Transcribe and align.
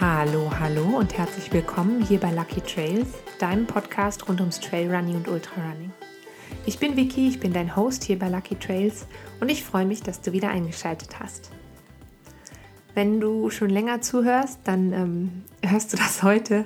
Hallo, 0.00 0.50
hallo 0.58 0.96
und 0.96 1.18
herzlich 1.18 1.52
willkommen 1.52 2.02
hier 2.02 2.20
bei 2.20 2.30
Lucky 2.30 2.62
Trails, 2.62 3.08
deinem 3.38 3.66
Podcast 3.66 4.26
rund 4.26 4.40
ums 4.40 4.58
Trailrunning 4.58 5.16
und 5.16 5.28
Ultrarunning. 5.28 5.92
Ich 6.64 6.78
bin 6.78 6.96
Vicky, 6.96 7.28
ich 7.28 7.38
bin 7.38 7.52
dein 7.52 7.76
Host 7.76 8.04
hier 8.04 8.18
bei 8.18 8.30
Lucky 8.30 8.54
Trails 8.54 9.06
und 9.40 9.50
ich 9.50 9.62
freue 9.62 9.84
mich, 9.84 10.02
dass 10.02 10.22
du 10.22 10.32
wieder 10.32 10.48
eingeschaltet 10.48 11.20
hast. 11.20 11.50
Wenn 12.94 13.20
du 13.20 13.50
schon 13.50 13.68
länger 13.68 14.00
zuhörst, 14.00 14.60
dann 14.64 14.94
ähm, 14.94 15.44
hörst 15.62 15.92
du, 15.92 15.98
dass 15.98 16.22
heute 16.22 16.64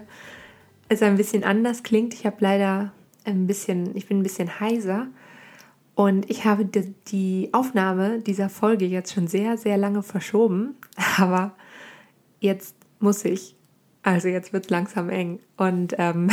es 0.88 1.02
ein 1.02 1.16
bisschen 1.16 1.42
anders 1.42 1.82
klingt. 1.82 2.14
Ich 2.14 2.26
habe 2.26 2.36
leider 2.38 2.92
ein 3.24 3.48
bisschen, 3.48 3.96
ich 3.96 4.06
bin 4.06 4.20
ein 4.20 4.22
bisschen 4.22 4.60
heiser 4.60 5.08
und 5.96 6.30
ich 6.30 6.44
habe 6.44 6.66
die 7.08 7.48
Aufnahme 7.50 8.20
dieser 8.20 8.48
Folge 8.48 8.86
jetzt 8.86 9.12
schon 9.12 9.26
sehr, 9.26 9.58
sehr 9.58 9.76
lange 9.76 10.04
verschoben, 10.04 10.76
aber 11.18 11.56
jetzt 12.38 12.76
muss 13.04 13.24
ich. 13.24 13.54
Also 14.02 14.26
jetzt 14.26 14.52
wird 14.52 14.64
es 14.64 14.70
langsam 14.70 15.08
eng. 15.08 15.38
Und 15.56 15.94
ähm, 15.98 16.30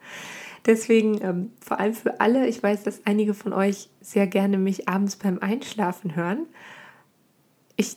deswegen, 0.66 1.22
ähm, 1.22 1.52
vor 1.60 1.78
allem 1.78 1.94
für 1.94 2.20
alle, 2.20 2.48
ich 2.48 2.60
weiß, 2.60 2.82
dass 2.82 3.06
einige 3.06 3.34
von 3.34 3.52
euch 3.52 3.88
sehr 4.00 4.26
gerne 4.26 4.58
mich 4.58 4.88
abends 4.88 5.14
beim 5.16 5.38
Einschlafen 5.38 6.16
hören. 6.16 6.46
Ich 7.76 7.96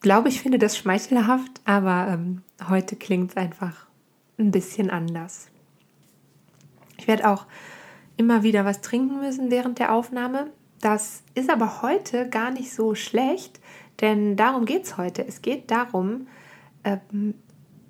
glaube, 0.00 0.28
ich 0.28 0.40
finde 0.40 0.58
das 0.58 0.76
schmeichelhaft, 0.76 1.60
aber 1.64 2.08
ähm, 2.12 2.42
heute 2.68 2.94
klingt 2.94 3.32
es 3.32 3.36
einfach 3.36 3.86
ein 4.38 4.52
bisschen 4.52 4.90
anders. 4.90 5.48
Ich 6.96 7.08
werde 7.08 7.28
auch 7.28 7.46
immer 8.16 8.42
wieder 8.42 8.64
was 8.64 8.80
trinken 8.80 9.20
müssen 9.20 9.50
während 9.50 9.78
der 9.78 9.92
Aufnahme. 9.92 10.50
Das 10.80 11.22
ist 11.34 11.50
aber 11.50 11.82
heute 11.82 12.28
gar 12.28 12.50
nicht 12.50 12.72
so 12.72 12.94
schlecht, 12.94 13.60
denn 14.00 14.36
darum 14.36 14.64
geht 14.64 14.84
es 14.84 14.96
heute. 14.96 15.26
Es 15.26 15.42
geht 15.42 15.70
darum, 15.70 16.28
ähm, 16.84 17.34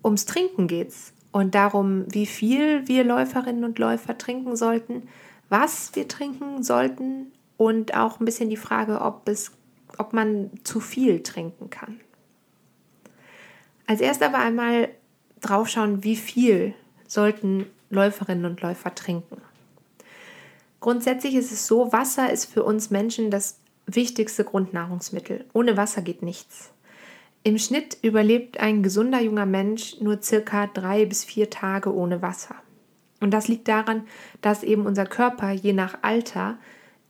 ums 0.04 0.24
Trinken 0.26 0.68
geht's 0.68 1.12
und 1.32 1.54
darum, 1.54 2.06
wie 2.10 2.26
viel 2.26 2.88
wir 2.88 3.04
Läuferinnen 3.04 3.64
und 3.64 3.78
Läufer 3.78 4.16
trinken 4.16 4.56
sollten, 4.56 5.08
was 5.48 5.94
wir 5.94 6.08
trinken 6.08 6.62
sollten 6.62 7.32
und 7.56 7.94
auch 7.94 8.20
ein 8.20 8.24
bisschen 8.24 8.50
die 8.50 8.56
Frage, 8.56 9.00
ob 9.00 9.28
es, 9.28 9.52
ob 9.98 10.12
man 10.12 10.50
zu 10.64 10.80
viel 10.80 11.22
trinken 11.22 11.70
kann. 11.70 12.00
Als 13.86 14.00
erstes 14.00 14.28
aber 14.28 14.38
einmal 14.38 14.88
draufschauen, 15.40 16.04
wie 16.04 16.16
viel 16.16 16.74
sollten 17.06 17.66
Läuferinnen 17.90 18.44
und 18.44 18.60
Läufer 18.60 18.94
trinken. 18.94 19.40
Grundsätzlich 20.80 21.34
ist 21.34 21.52
es 21.52 21.66
so, 21.66 21.92
Wasser 21.92 22.30
ist 22.30 22.44
für 22.46 22.62
uns 22.62 22.90
Menschen 22.90 23.30
das 23.30 23.58
wichtigste 23.86 24.44
Grundnahrungsmittel. 24.44 25.46
Ohne 25.52 25.76
Wasser 25.76 26.02
geht 26.02 26.22
nichts. 26.22 26.70
Im 27.44 27.58
Schnitt 27.58 27.98
überlebt 28.02 28.60
ein 28.60 28.82
gesunder 28.82 29.20
junger 29.20 29.46
Mensch 29.46 30.00
nur 30.00 30.22
circa 30.22 30.66
drei 30.66 31.06
bis 31.06 31.24
vier 31.24 31.50
Tage 31.50 31.94
ohne 31.94 32.20
Wasser. 32.20 32.56
Und 33.20 33.32
das 33.32 33.48
liegt 33.48 33.68
daran, 33.68 34.06
dass 34.40 34.62
eben 34.62 34.86
unser 34.86 35.06
Körper 35.06 35.50
je 35.50 35.72
nach 35.72 35.98
Alter 36.02 36.58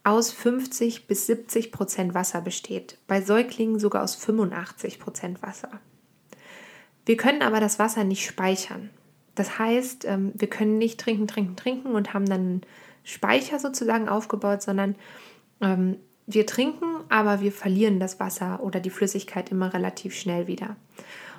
aus 0.04 0.32
50 0.32 1.06
bis 1.06 1.26
70 1.26 1.72
Prozent 1.72 2.14
Wasser 2.14 2.40
besteht, 2.40 2.98
bei 3.06 3.20
Säuglingen 3.20 3.78
sogar 3.78 4.02
aus 4.02 4.14
85 4.14 4.98
Prozent 5.00 5.42
Wasser. 5.42 5.80
Wir 7.04 7.16
können 7.16 7.42
aber 7.42 7.60
das 7.60 7.78
Wasser 7.78 8.04
nicht 8.04 8.24
speichern. 8.24 8.90
Das 9.34 9.58
heißt, 9.58 10.04
ähm, 10.04 10.32
wir 10.34 10.48
können 10.48 10.78
nicht 10.78 10.98
trinken, 11.00 11.26
trinken, 11.26 11.56
trinken 11.56 11.94
und 11.94 12.12
haben 12.14 12.26
dann 12.26 12.40
einen 12.40 12.60
Speicher 13.04 13.58
sozusagen 13.58 14.08
aufgebaut, 14.08 14.62
sondern 14.62 14.96
ähm, 15.60 15.96
wir 16.26 16.46
trinken, 16.46 16.97
aber 17.08 17.40
wir 17.40 17.52
verlieren 17.52 18.00
das 18.00 18.20
Wasser 18.20 18.60
oder 18.62 18.80
die 18.80 18.90
Flüssigkeit 18.90 19.50
immer 19.50 19.72
relativ 19.72 20.14
schnell 20.14 20.46
wieder. 20.46 20.76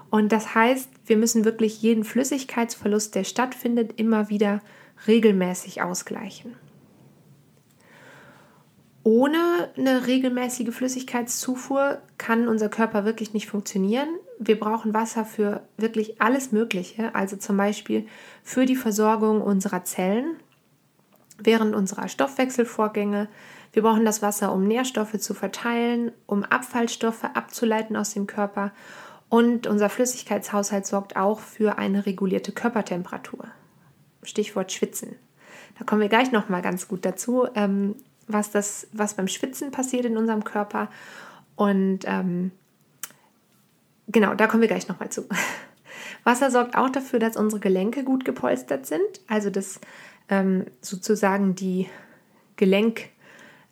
Und 0.10 0.32
das 0.32 0.56
heißt, 0.56 0.90
wir 1.06 1.18
müssen 1.18 1.46
wirklich 1.46 1.82
jeden 1.82 2.04
Flüssigkeitsverlust, 2.04 3.14
der 3.16 3.24
stattfindet, 3.24 4.00
immer 4.00 4.30
wieder 4.30 4.62
regelmäßig 5.08 5.82
ausgleichen. 5.82 6.56
Ohne 9.04 9.70
eine 9.78 10.08
regelmäßige 10.08 10.74
Flüssigkeitszufuhr 10.74 12.02
kann 12.18 12.48
unser 12.48 12.70
Körper 12.70 13.06
wirklich 13.06 13.34
nicht 13.34 13.48
funktionieren. 13.48 14.10
Wir 14.40 14.60
brauchen 14.60 14.94
Wasser 14.94 15.26
für 15.26 15.64
wirklich 15.78 16.22
alles 16.22 16.52
Mögliche, 16.52 17.16
also 17.16 17.38
zum 17.38 17.58
Beispiel 17.58 18.06
für 18.44 18.66
die 18.66 18.76
Versorgung 18.76 19.42
unserer 19.42 19.84
Zellen, 19.84 20.36
während 21.38 21.76
unserer 21.76 22.10
Stoffwechselvorgänge, 22.10 23.30
wir 23.72 23.84
brauchen 23.84 24.06
das 24.06 24.22
Wasser, 24.22 24.52
um 24.52 24.68
Nährstoffe 24.68 25.18
zu 25.20 25.34
verteilen, 25.34 26.12
um 26.26 26.44
Abfallstoffe 26.44 27.24
abzuleiten 27.24 27.96
aus 27.96 28.14
dem 28.14 28.28
Körper 28.28 28.72
und 29.30 29.68
unser 29.68 29.90
Flüssigkeitshaushalt 29.90 30.88
sorgt 30.88 31.16
auch 31.16 31.40
für 31.40 31.78
eine 31.78 32.06
regulierte 32.06 32.52
Körpertemperatur. 32.52 33.46
Stichwort 34.24 34.72
Schwitzen. 34.72 35.16
Da 35.78 35.86
kommen 35.86 36.02
wir 36.02 36.10
gleich 36.10 36.32
noch 36.32 36.50
mal 36.50 36.62
ganz 36.62 36.88
gut 36.88 37.06
dazu, 37.06 37.48
ähm, 37.56 37.96
was 38.28 38.52
das, 38.52 38.88
was 38.92 39.14
beim 39.14 39.28
Schwitzen 39.28 39.72
passiert 39.72 40.06
in 40.06 40.18
unserem 40.18 40.44
Körper 40.44 40.90
und 41.56 42.00
ähm, 42.06 42.52
genau, 44.08 44.34
da 44.34 44.48
kommen 44.48 44.62
wir 44.62 44.68
gleich 44.68 44.88
noch 44.88 45.00
mal 45.00 45.10
zu. 45.10 45.28
Wasser 46.24 46.52
sorgt 46.52 46.76
auch 46.76 46.90
dafür, 46.90 47.20
dass 47.20 47.38
unsere 47.38 47.60
Gelenke 47.60 48.04
gut 48.04 48.26
gepolstert 48.26 48.86
sind, 48.86 49.02
also 49.28 49.50
dass 49.50 49.80
ähm, 50.28 50.66
sozusagen 50.82 51.56
die 51.56 51.88
Gelenk 52.56 53.10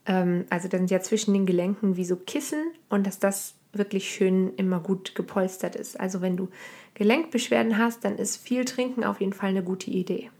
ähm, 0.07 0.45
also 0.49 0.67
da 0.67 0.77
sind 0.77 0.89
ja 0.89 1.01
zwischen 1.01 1.33
den 1.33 1.45
Gelenken 1.45 1.97
wie 1.97 2.05
so 2.05 2.15
Kissen 2.15 2.71
und 2.89 3.05
dass 3.05 3.19
das 3.19 3.55
wirklich 3.73 4.09
schön 4.09 4.55
immer 4.55 4.79
gut 4.79 5.13
gepolstert 5.13 5.75
ist. 5.75 5.99
Also 5.99 6.21
wenn 6.21 6.37
du 6.37 6.49
Gelenkbeschwerden 6.95 7.77
hast, 7.77 8.03
dann 8.05 8.17
ist 8.17 8.37
viel 8.37 8.65
Trinken 8.65 9.03
auf 9.03 9.19
jeden 9.19 9.33
Fall 9.33 9.49
eine 9.49 9.63
gute 9.63 9.91
Idee. 9.91 10.31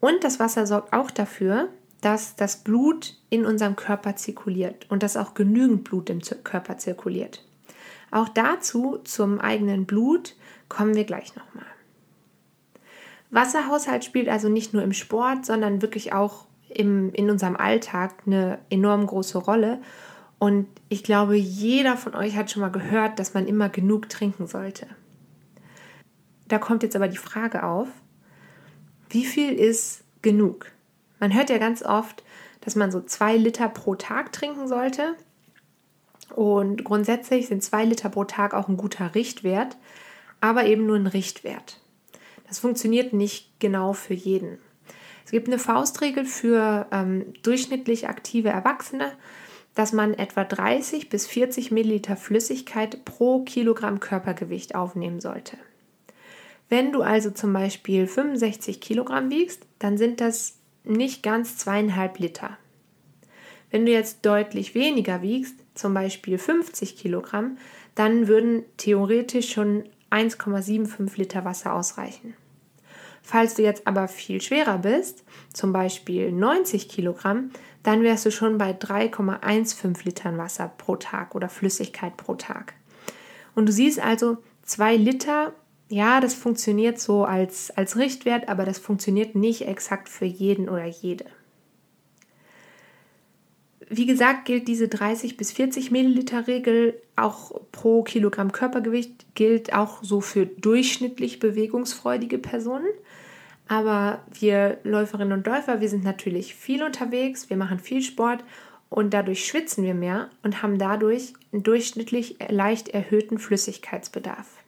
Und 0.00 0.24
das 0.24 0.40
Wasser 0.40 0.66
sorgt 0.66 0.92
auch 0.92 1.10
dafür, 1.10 1.68
dass 2.00 2.34
das 2.34 2.64
Blut 2.64 3.18
in 3.28 3.44
unserem 3.44 3.76
Körper 3.76 4.16
zirkuliert 4.16 4.86
und 4.90 5.02
dass 5.02 5.18
auch 5.18 5.34
genügend 5.34 5.84
Blut 5.84 6.08
im 6.08 6.20
Körper 6.42 6.78
zirkuliert. 6.78 7.44
Auch 8.10 8.28
dazu, 8.28 8.98
zum 9.04 9.38
eigenen 9.38 9.84
Blut, 9.84 10.34
kommen 10.68 10.94
wir 10.94 11.04
gleich 11.04 11.36
nochmal. 11.36 11.66
Wasserhaushalt 13.30 14.04
spielt 14.04 14.28
also 14.28 14.48
nicht 14.48 14.72
nur 14.72 14.82
im 14.82 14.94
Sport, 14.94 15.44
sondern 15.46 15.82
wirklich 15.82 16.12
auch 16.12 16.46
im, 16.74 17.12
in 17.12 17.30
unserem 17.30 17.56
Alltag 17.56 18.14
eine 18.26 18.58
enorm 18.70 19.06
große 19.06 19.38
Rolle. 19.38 19.80
Und 20.38 20.66
ich 20.88 21.02
glaube, 21.04 21.36
jeder 21.36 21.96
von 21.96 22.14
euch 22.14 22.36
hat 22.36 22.50
schon 22.50 22.62
mal 22.62 22.70
gehört, 22.70 23.18
dass 23.18 23.34
man 23.34 23.46
immer 23.46 23.68
genug 23.68 24.08
trinken 24.08 24.46
sollte. 24.46 24.86
Da 26.48 26.58
kommt 26.58 26.82
jetzt 26.82 26.96
aber 26.96 27.08
die 27.08 27.16
Frage 27.16 27.62
auf, 27.62 27.88
wie 29.10 29.24
viel 29.24 29.52
ist 29.52 30.02
genug? 30.22 30.72
Man 31.18 31.34
hört 31.34 31.50
ja 31.50 31.58
ganz 31.58 31.82
oft, 31.82 32.24
dass 32.60 32.76
man 32.76 32.90
so 32.90 33.00
zwei 33.00 33.36
Liter 33.36 33.68
pro 33.68 33.94
Tag 33.94 34.32
trinken 34.32 34.66
sollte. 34.66 35.14
Und 36.34 36.84
grundsätzlich 36.84 37.48
sind 37.48 37.62
zwei 37.62 37.84
Liter 37.84 38.08
pro 38.08 38.24
Tag 38.24 38.54
auch 38.54 38.68
ein 38.68 38.76
guter 38.76 39.14
Richtwert, 39.14 39.76
aber 40.40 40.64
eben 40.64 40.86
nur 40.86 40.96
ein 40.96 41.06
Richtwert. 41.06 41.80
Das 42.48 42.58
funktioniert 42.58 43.12
nicht 43.12 43.60
genau 43.60 43.92
für 43.92 44.14
jeden. 44.14 44.58
Es 45.24 45.30
gibt 45.30 45.48
eine 45.48 45.58
Faustregel 45.58 46.24
für 46.24 46.86
ähm, 46.90 47.32
durchschnittlich 47.42 48.08
aktive 48.08 48.48
Erwachsene, 48.48 49.12
dass 49.74 49.92
man 49.92 50.14
etwa 50.14 50.44
30 50.44 51.08
bis 51.08 51.26
40 51.26 51.70
Milliliter 51.70 52.16
Flüssigkeit 52.16 53.04
pro 53.04 53.44
Kilogramm 53.44 54.00
Körpergewicht 54.00 54.74
aufnehmen 54.74 55.20
sollte. 55.20 55.56
Wenn 56.68 56.92
du 56.92 57.02
also 57.02 57.30
zum 57.30 57.52
Beispiel 57.52 58.06
65 58.06 58.80
Kilogramm 58.80 59.30
wiegst, 59.30 59.66
dann 59.78 59.98
sind 59.98 60.20
das 60.20 60.58
nicht 60.84 61.22
ganz 61.22 61.56
zweieinhalb 61.56 62.18
Liter. 62.18 62.56
Wenn 63.70 63.86
du 63.86 63.92
jetzt 63.92 64.24
deutlich 64.26 64.74
weniger 64.74 65.22
wiegst, 65.22 65.54
zum 65.74 65.94
Beispiel 65.94 66.38
50 66.38 66.96
Kilogramm, 66.96 67.58
dann 67.94 68.28
würden 68.28 68.64
theoretisch 68.76 69.52
schon 69.52 69.84
1,75 70.10 71.16
Liter 71.16 71.44
Wasser 71.44 71.74
ausreichen. 71.74 72.34
Falls 73.30 73.54
du 73.54 73.62
jetzt 73.62 73.86
aber 73.86 74.08
viel 74.08 74.40
schwerer 74.40 74.78
bist, 74.78 75.22
zum 75.52 75.72
Beispiel 75.72 76.32
90 76.32 76.88
Kilogramm, 76.88 77.52
dann 77.84 78.02
wärst 78.02 78.26
du 78.26 78.32
schon 78.32 78.58
bei 78.58 78.72
3,15 78.72 80.04
Litern 80.04 80.36
Wasser 80.36 80.72
pro 80.76 80.96
Tag 80.96 81.36
oder 81.36 81.48
Flüssigkeit 81.48 82.16
pro 82.16 82.34
Tag. 82.34 82.74
Und 83.54 83.66
du 83.66 83.72
siehst 83.72 84.00
also, 84.00 84.38
2 84.64 84.96
Liter, 84.96 85.52
ja, 85.88 86.20
das 86.20 86.34
funktioniert 86.34 86.98
so 86.98 87.22
als, 87.22 87.70
als 87.70 87.96
Richtwert, 87.96 88.48
aber 88.48 88.64
das 88.64 88.80
funktioniert 88.80 89.36
nicht 89.36 89.68
exakt 89.68 90.08
für 90.08 90.24
jeden 90.24 90.68
oder 90.68 90.86
jede. 90.86 91.26
Wie 93.88 94.06
gesagt, 94.06 94.44
gilt 94.44 94.66
diese 94.66 94.88
30 94.88 95.36
bis 95.36 95.52
40 95.52 95.92
Milliliter 95.92 96.48
Regel 96.48 97.00
auch 97.14 97.60
pro 97.70 98.02
Kilogramm 98.02 98.50
Körpergewicht, 98.50 99.36
gilt 99.36 99.72
auch 99.72 100.02
so 100.02 100.20
für 100.20 100.46
durchschnittlich 100.46 101.38
bewegungsfreudige 101.38 102.38
Personen. 102.38 102.88
Aber 103.70 104.24
wir 104.32 104.78
Läuferinnen 104.82 105.32
und 105.32 105.46
Läufer, 105.46 105.80
wir 105.80 105.88
sind 105.88 106.02
natürlich 106.02 106.56
viel 106.56 106.82
unterwegs, 106.82 107.50
wir 107.50 107.56
machen 107.56 107.78
viel 107.78 108.02
Sport 108.02 108.42
und 108.88 109.14
dadurch 109.14 109.46
schwitzen 109.46 109.84
wir 109.84 109.94
mehr 109.94 110.28
und 110.42 110.60
haben 110.60 110.76
dadurch 110.76 111.34
einen 111.52 111.62
durchschnittlich 111.62 112.36
leicht 112.48 112.88
erhöhten 112.88 113.38
Flüssigkeitsbedarf. 113.38 114.64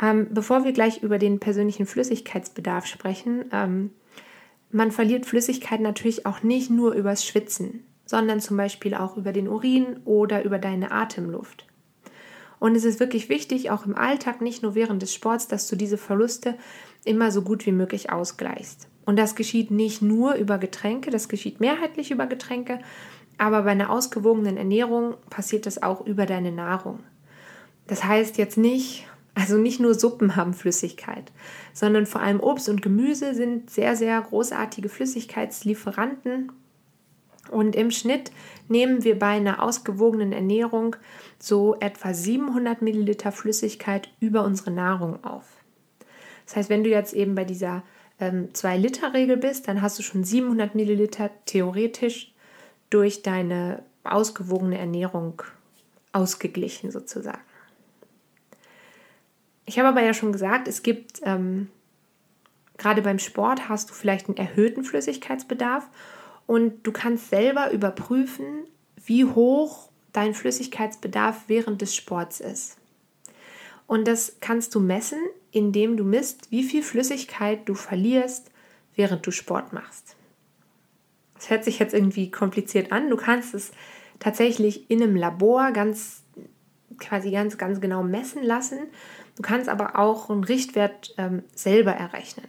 Ähm, 0.00 0.28
bevor 0.30 0.64
wir 0.64 0.72
gleich 0.72 1.02
über 1.02 1.18
den 1.18 1.38
persönlichen 1.38 1.84
Flüssigkeitsbedarf 1.84 2.86
sprechen, 2.86 3.44
ähm, 3.52 3.90
man 4.70 4.90
verliert 4.90 5.26
Flüssigkeit 5.26 5.80
natürlich 5.80 6.24
auch 6.24 6.42
nicht 6.42 6.70
nur 6.70 6.94
übers 6.94 7.26
Schwitzen, 7.26 7.84
sondern 8.06 8.40
zum 8.40 8.56
Beispiel 8.56 8.94
auch 8.94 9.18
über 9.18 9.34
den 9.34 9.48
Urin 9.48 10.00
oder 10.06 10.44
über 10.44 10.58
deine 10.58 10.92
Atemluft. 10.92 11.66
Und 12.58 12.74
es 12.74 12.84
ist 12.84 13.00
wirklich 13.00 13.28
wichtig, 13.28 13.70
auch 13.70 13.86
im 13.86 13.96
Alltag, 13.96 14.40
nicht 14.40 14.62
nur 14.62 14.74
während 14.74 15.02
des 15.02 15.14
Sports, 15.14 15.46
dass 15.46 15.68
du 15.68 15.76
diese 15.76 15.98
Verluste 15.98 16.56
immer 17.04 17.30
so 17.30 17.42
gut 17.42 17.66
wie 17.66 17.72
möglich 17.72 18.10
ausgleichst. 18.10 18.88
Und 19.04 19.18
das 19.18 19.34
geschieht 19.34 19.70
nicht 19.70 20.02
nur 20.02 20.34
über 20.34 20.58
Getränke, 20.58 21.10
das 21.10 21.28
geschieht 21.28 21.60
mehrheitlich 21.60 22.10
über 22.10 22.26
Getränke, 22.26 22.80
aber 23.38 23.62
bei 23.62 23.70
einer 23.70 23.90
ausgewogenen 23.90 24.56
Ernährung 24.56 25.14
passiert 25.30 25.64
das 25.64 25.82
auch 25.82 26.04
über 26.04 26.26
deine 26.26 26.52
Nahrung. 26.52 27.00
Das 27.86 28.04
heißt 28.04 28.36
jetzt 28.36 28.58
nicht, 28.58 29.06
also 29.34 29.56
nicht 29.56 29.80
nur 29.80 29.94
Suppen 29.94 30.36
haben 30.36 30.52
Flüssigkeit, 30.52 31.32
sondern 31.72 32.06
vor 32.06 32.20
allem 32.20 32.40
Obst 32.40 32.68
und 32.68 32.82
Gemüse 32.82 33.34
sind 33.34 33.70
sehr, 33.70 33.96
sehr 33.96 34.20
großartige 34.20 34.88
Flüssigkeitslieferanten. 34.88 36.52
Und 37.50 37.76
im 37.76 37.90
Schnitt 37.90 38.30
nehmen 38.68 39.04
wir 39.04 39.18
bei 39.18 39.28
einer 39.28 39.62
ausgewogenen 39.62 40.32
Ernährung 40.32 40.96
so 41.38 41.76
etwa 41.80 42.12
700 42.12 42.82
Milliliter 42.82 43.32
Flüssigkeit 43.32 44.10
über 44.20 44.44
unsere 44.44 44.70
Nahrung 44.70 45.24
auf. 45.24 45.57
Das 46.48 46.56
heißt, 46.56 46.70
wenn 46.70 46.82
du 46.82 46.88
jetzt 46.88 47.12
eben 47.12 47.34
bei 47.34 47.44
dieser 47.44 47.82
2-Liter-Regel 48.20 49.34
ähm, 49.34 49.40
bist, 49.40 49.68
dann 49.68 49.82
hast 49.82 49.98
du 49.98 50.02
schon 50.02 50.24
700 50.24 50.74
Milliliter 50.74 51.30
theoretisch 51.44 52.32
durch 52.88 53.22
deine 53.22 53.82
ausgewogene 54.02 54.78
Ernährung 54.78 55.42
ausgeglichen 56.12 56.90
sozusagen. 56.90 57.42
Ich 59.66 59.78
habe 59.78 59.88
aber 59.88 60.02
ja 60.02 60.14
schon 60.14 60.32
gesagt, 60.32 60.66
es 60.66 60.82
gibt 60.82 61.20
ähm, 61.22 61.68
gerade 62.78 63.02
beim 63.02 63.18
Sport 63.18 63.68
hast 63.68 63.90
du 63.90 63.94
vielleicht 63.94 64.28
einen 64.28 64.38
erhöhten 64.38 64.84
Flüssigkeitsbedarf 64.84 65.86
und 66.46 66.82
du 66.86 66.92
kannst 66.92 67.28
selber 67.28 67.70
überprüfen, 67.72 68.64
wie 68.96 69.26
hoch 69.26 69.90
dein 70.12 70.32
Flüssigkeitsbedarf 70.32 71.42
während 71.46 71.82
des 71.82 71.94
Sports 71.94 72.40
ist. 72.40 72.77
Und 73.88 74.06
das 74.06 74.36
kannst 74.40 74.74
du 74.74 74.80
messen, 74.80 75.18
indem 75.50 75.96
du 75.96 76.04
misst, 76.04 76.52
wie 76.52 76.62
viel 76.62 76.82
Flüssigkeit 76.82 77.66
du 77.66 77.74
verlierst, 77.74 78.52
während 78.94 79.26
du 79.26 79.30
Sport 79.30 79.72
machst. 79.72 80.14
Das 81.34 81.48
hört 81.48 81.64
sich 81.64 81.78
jetzt 81.78 81.94
irgendwie 81.94 82.30
kompliziert 82.30 82.92
an. 82.92 83.08
Du 83.08 83.16
kannst 83.16 83.54
es 83.54 83.72
tatsächlich 84.18 84.90
in 84.90 85.02
einem 85.02 85.16
Labor 85.16 85.72
ganz 85.72 86.22
quasi 86.98 87.30
ganz, 87.30 87.56
ganz 87.56 87.80
genau 87.80 88.02
messen 88.02 88.42
lassen. 88.42 88.78
Du 89.36 89.42
kannst 89.42 89.70
aber 89.70 89.98
auch 89.98 90.28
einen 90.28 90.44
Richtwert 90.44 91.14
ähm, 91.16 91.42
selber 91.54 91.92
errechnen. 91.92 92.46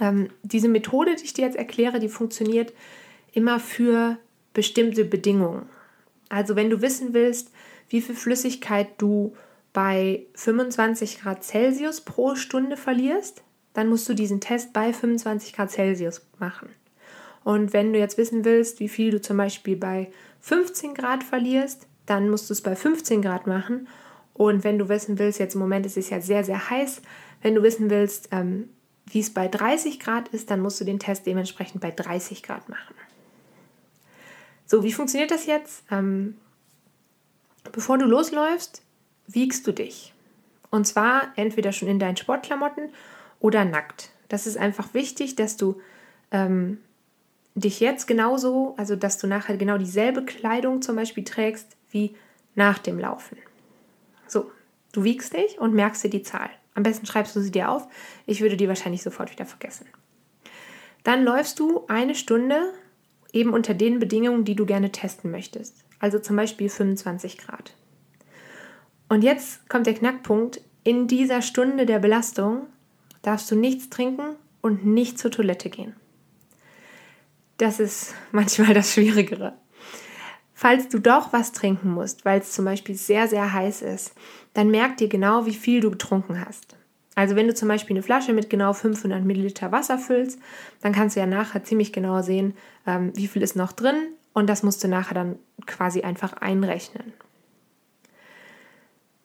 Ähm, 0.00 0.28
diese 0.42 0.68
Methode, 0.68 1.14
die 1.14 1.24
ich 1.24 1.34
dir 1.34 1.44
jetzt 1.44 1.56
erkläre, 1.56 2.00
die 2.00 2.08
funktioniert 2.08 2.72
immer 3.32 3.60
für 3.60 4.18
bestimmte 4.54 5.04
Bedingungen. 5.04 5.68
Also 6.30 6.56
wenn 6.56 6.70
du 6.70 6.82
wissen 6.82 7.14
willst, 7.14 7.52
wie 7.90 8.00
viel 8.00 8.16
Flüssigkeit 8.16 8.88
du 8.98 9.36
bei 9.74 10.24
25 10.36 11.20
Grad 11.20 11.44
Celsius 11.44 12.00
pro 12.00 12.36
Stunde 12.36 12.78
verlierst, 12.78 13.42
dann 13.74 13.88
musst 13.88 14.08
du 14.08 14.14
diesen 14.14 14.40
Test 14.40 14.72
bei 14.72 14.94
25 14.94 15.52
Grad 15.52 15.70
Celsius 15.70 16.22
machen. 16.38 16.70
Und 17.42 17.74
wenn 17.74 17.92
du 17.92 17.98
jetzt 17.98 18.16
wissen 18.16 18.44
willst, 18.46 18.80
wie 18.80 18.88
viel 18.88 19.10
du 19.10 19.20
zum 19.20 19.36
Beispiel 19.36 19.76
bei 19.76 20.10
15 20.40 20.94
Grad 20.94 21.22
verlierst, 21.22 21.86
dann 22.06 22.30
musst 22.30 22.48
du 22.48 22.54
es 22.54 22.62
bei 22.62 22.76
15 22.76 23.20
Grad 23.20 23.46
machen. 23.46 23.88
Und 24.32 24.64
wenn 24.64 24.78
du 24.78 24.88
wissen 24.88 25.18
willst, 25.18 25.40
jetzt 25.40 25.54
im 25.54 25.60
Moment 25.60 25.84
ist 25.84 25.96
es 25.96 26.08
ja 26.08 26.20
sehr, 26.20 26.44
sehr 26.44 26.70
heiß, 26.70 27.02
wenn 27.42 27.56
du 27.56 27.62
wissen 27.62 27.90
willst, 27.90 28.28
ähm, 28.30 28.70
wie 29.06 29.20
es 29.20 29.34
bei 29.34 29.48
30 29.48 29.98
Grad 29.98 30.28
ist, 30.28 30.50
dann 30.50 30.60
musst 30.60 30.80
du 30.80 30.84
den 30.84 31.00
Test 31.00 31.26
dementsprechend 31.26 31.80
bei 31.80 31.90
30 31.90 32.42
Grad 32.42 32.68
machen. 32.68 32.94
So, 34.66 34.84
wie 34.84 34.92
funktioniert 34.92 35.30
das 35.30 35.46
jetzt? 35.46 35.82
Ähm, 35.90 36.36
bevor 37.72 37.98
du 37.98 38.06
losläufst, 38.06 38.83
wiegst 39.26 39.66
du 39.66 39.72
dich. 39.72 40.12
Und 40.70 40.86
zwar 40.86 41.32
entweder 41.36 41.72
schon 41.72 41.88
in 41.88 41.98
deinen 41.98 42.16
Sportklamotten 42.16 42.90
oder 43.40 43.64
nackt. 43.64 44.10
Das 44.28 44.46
ist 44.46 44.56
einfach 44.56 44.94
wichtig, 44.94 45.36
dass 45.36 45.56
du 45.56 45.80
ähm, 46.30 46.78
dich 47.54 47.80
jetzt 47.80 48.06
genauso, 48.06 48.74
also 48.76 48.96
dass 48.96 49.18
du 49.18 49.26
nachher 49.26 49.56
genau 49.56 49.78
dieselbe 49.78 50.24
Kleidung 50.24 50.82
zum 50.82 50.96
Beispiel 50.96 51.24
trägst 51.24 51.76
wie 51.90 52.16
nach 52.54 52.78
dem 52.78 52.98
Laufen. 52.98 53.38
So, 54.26 54.50
du 54.92 55.04
wiegst 55.04 55.34
dich 55.34 55.58
und 55.58 55.74
merkst 55.74 56.02
dir 56.04 56.10
die 56.10 56.22
Zahl. 56.22 56.50
Am 56.74 56.82
besten 56.82 57.06
schreibst 57.06 57.36
du 57.36 57.40
sie 57.40 57.52
dir 57.52 57.70
auf. 57.70 57.86
Ich 58.26 58.40
würde 58.40 58.56
die 58.56 58.68
wahrscheinlich 58.68 59.02
sofort 59.02 59.30
wieder 59.30 59.46
vergessen. 59.46 59.86
Dann 61.04 61.22
läufst 61.22 61.60
du 61.60 61.84
eine 61.86 62.14
Stunde 62.14 62.72
eben 63.32 63.52
unter 63.52 63.74
den 63.74 64.00
Bedingungen, 64.00 64.44
die 64.44 64.56
du 64.56 64.66
gerne 64.66 64.90
testen 64.90 65.30
möchtest. 65.30 65.84
Also 66.00 66.18
zum 66.18 66.36
Beispiel 66.36 66.68
25 66.68 67.38
Grad. 67.38 67.74
Und 69.14 69.22
jetzt 69.22 69.68
kommt 69.68 69.86
der 69.86 69.94
Knackpunkt. 69.94 70.60
In 70.82 71.06
dieser 71.06 71.40
Stunde 71.40 71.86
der 71.86 72.00
Belastung 72.00 72.66
darfst 73.22 73.48
du 73.48 73.54
nichts 73.54 73.88
trinken 73.88 74.34
und 74.60 74.84
nicht 74.84 75.20
zur 75.20 75.30
Toilette 75.30 75.70
gehen. 75.70 75.94
Das 77.56 77.78
ist 77.78 78.12
manchmal 78.32 78.74
das 78.74 78.92
Schwierigere. 78.92 79.52
Falls 80.52 80.88
du 80.88 80.98
doch 80.98 81.32
was 81.32 81.52
trinken 81.52 81.92
musst, 81.92 82.24
weil 82.24 82.40
es 82.40 82.50
zum 82.50 82.64
Beispiel 82.64 82.96
sehr, 82.96 83.28
sehr 83.28 83.52
heiß 83.52 83.82
ist, 83.82 84.14
dann 84.52 84.72
merk 84.72 84.96
dir 84.96 85.08
genau, 85.08 85.46
wie 85.46 85.54
viel 85.54 85.78
du 85.78 85.92
getrunken 85.92 86.44
hast. 86.44 86.74
Also 87.14 87.36
wenn 87.36 87.46
du 87.46 87.54
zum 87.54 87.68
Beispiel 87.68 87.94
eine 87.94 88.02
Flasche 88.02 88.32
mit 88.32 88.50
genau 88.50 88.72
500 88.72 89.24
Milliliter 89.24 89.70
Wasser 89.70 89.98
füllst, 89.98 90.40
dann 90.80 90.92
kannst 90.92 91.14
du 91.14 91.20
ja 91.20 91.26
nachher 91.26 91.62
ziemlich 91.62 91.92
genau 91.92 92.20
sehen, 92.20 92.56
ähm, 92.84 93.12
wie 93.14 93.28
viel 93.28 93.42
ist 93.42 93.54
noch 93.54 93.70
drin 93.70 94.08
und 94.32 94.48
das 94.50 94.64
musst 94.64 94.82
du 94.82 94.88
nachher 94.88 95.14
dann 95.14 95.38
quasi 95.66 96.00
einfach 96.02 96.32
einrechnen. 96.32 97.12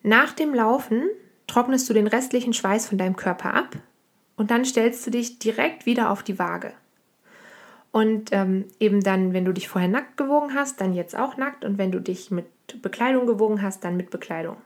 Nach 0.01 0.33
dem 0.33 0.53
Laufen 0.53 1.09
trocknest 1.47 1.89
du 1.89 1.93
den 1.93 2.07
restlichen 2.07 2.53
Schweiß 2.53 2.87
von 2.87 2.97
deinem 2.97 3.15
Körper 3.15 3.53
ab 3.53 3.75
und 4.37 4.51
dann 4.51 4.65
stellst 4.65 5.05
du 5.05 5.11
dich 5.11 5.39
direkt 5.39 5.85
wieder 5.85 6.11
auf 6.11 6.23
die 6.23 6.39
Waage. 6.39 6.73
Und 7.91 8.29
ähm, 8.31 8.65
eben 8.79 9.01
dann, 9.01 9.33
wenn 9.33 9.45
du 9.45 9.51
dich 9.51 9.67
vorher 9.67 9.89
nackt 9.89 10.15
gewogen 10.15 10.53
hast, 10.53 10.79
dann 10.79 10.93
jetzt 10.93 11.17
auch 11.17 11.37
nackt. 11.37 11.65
Und 11.65 11.77
wenn 11.77 11.91
du 11.91 11.99
dich 11.99 12.29
mit 12.29 12.45
Bekleidung 12.81 13.25
gewogen 13.25 13.61
hast, 13.61 13.83
dann 13.83 13.97
mit 13.97 14.11
Bekleidung. 14.11 14.57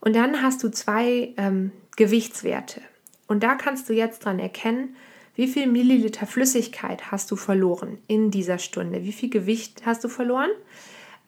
Und 0.00 0.14
dann 0.14 0.42
hast 0.42 0.62
du 0.62 0.70
zwei 0.70 1.34
ähm, 1.36 1.72
Gewichtswerte. 1.96 2.80
Und 3.26 3.42
da 3.42 3.56
kannst 3.56 3.88
du 3.88 3.94
jetzt 3.94 4.24
dran 4.24 4.38
erkennen, 4.38 4.96
wie 5.34 5.48
viel 5.48 5.66
Milliliter 5.66 6.26
Flüssigkeit 6.26 7.10
hast 7.10 7.30
du 7.30 7.36
verloren 7.36 7.98
in 8.06 8.30
dieser 8.30 8.58
Stunde? 8.58 9.02
Wie 9.02 9.12
viel 9.12 9.30
Gewicht 9.30 9.82
hast 9.84 10.04
du 10.04 10.08
verloren? 10.08 10.50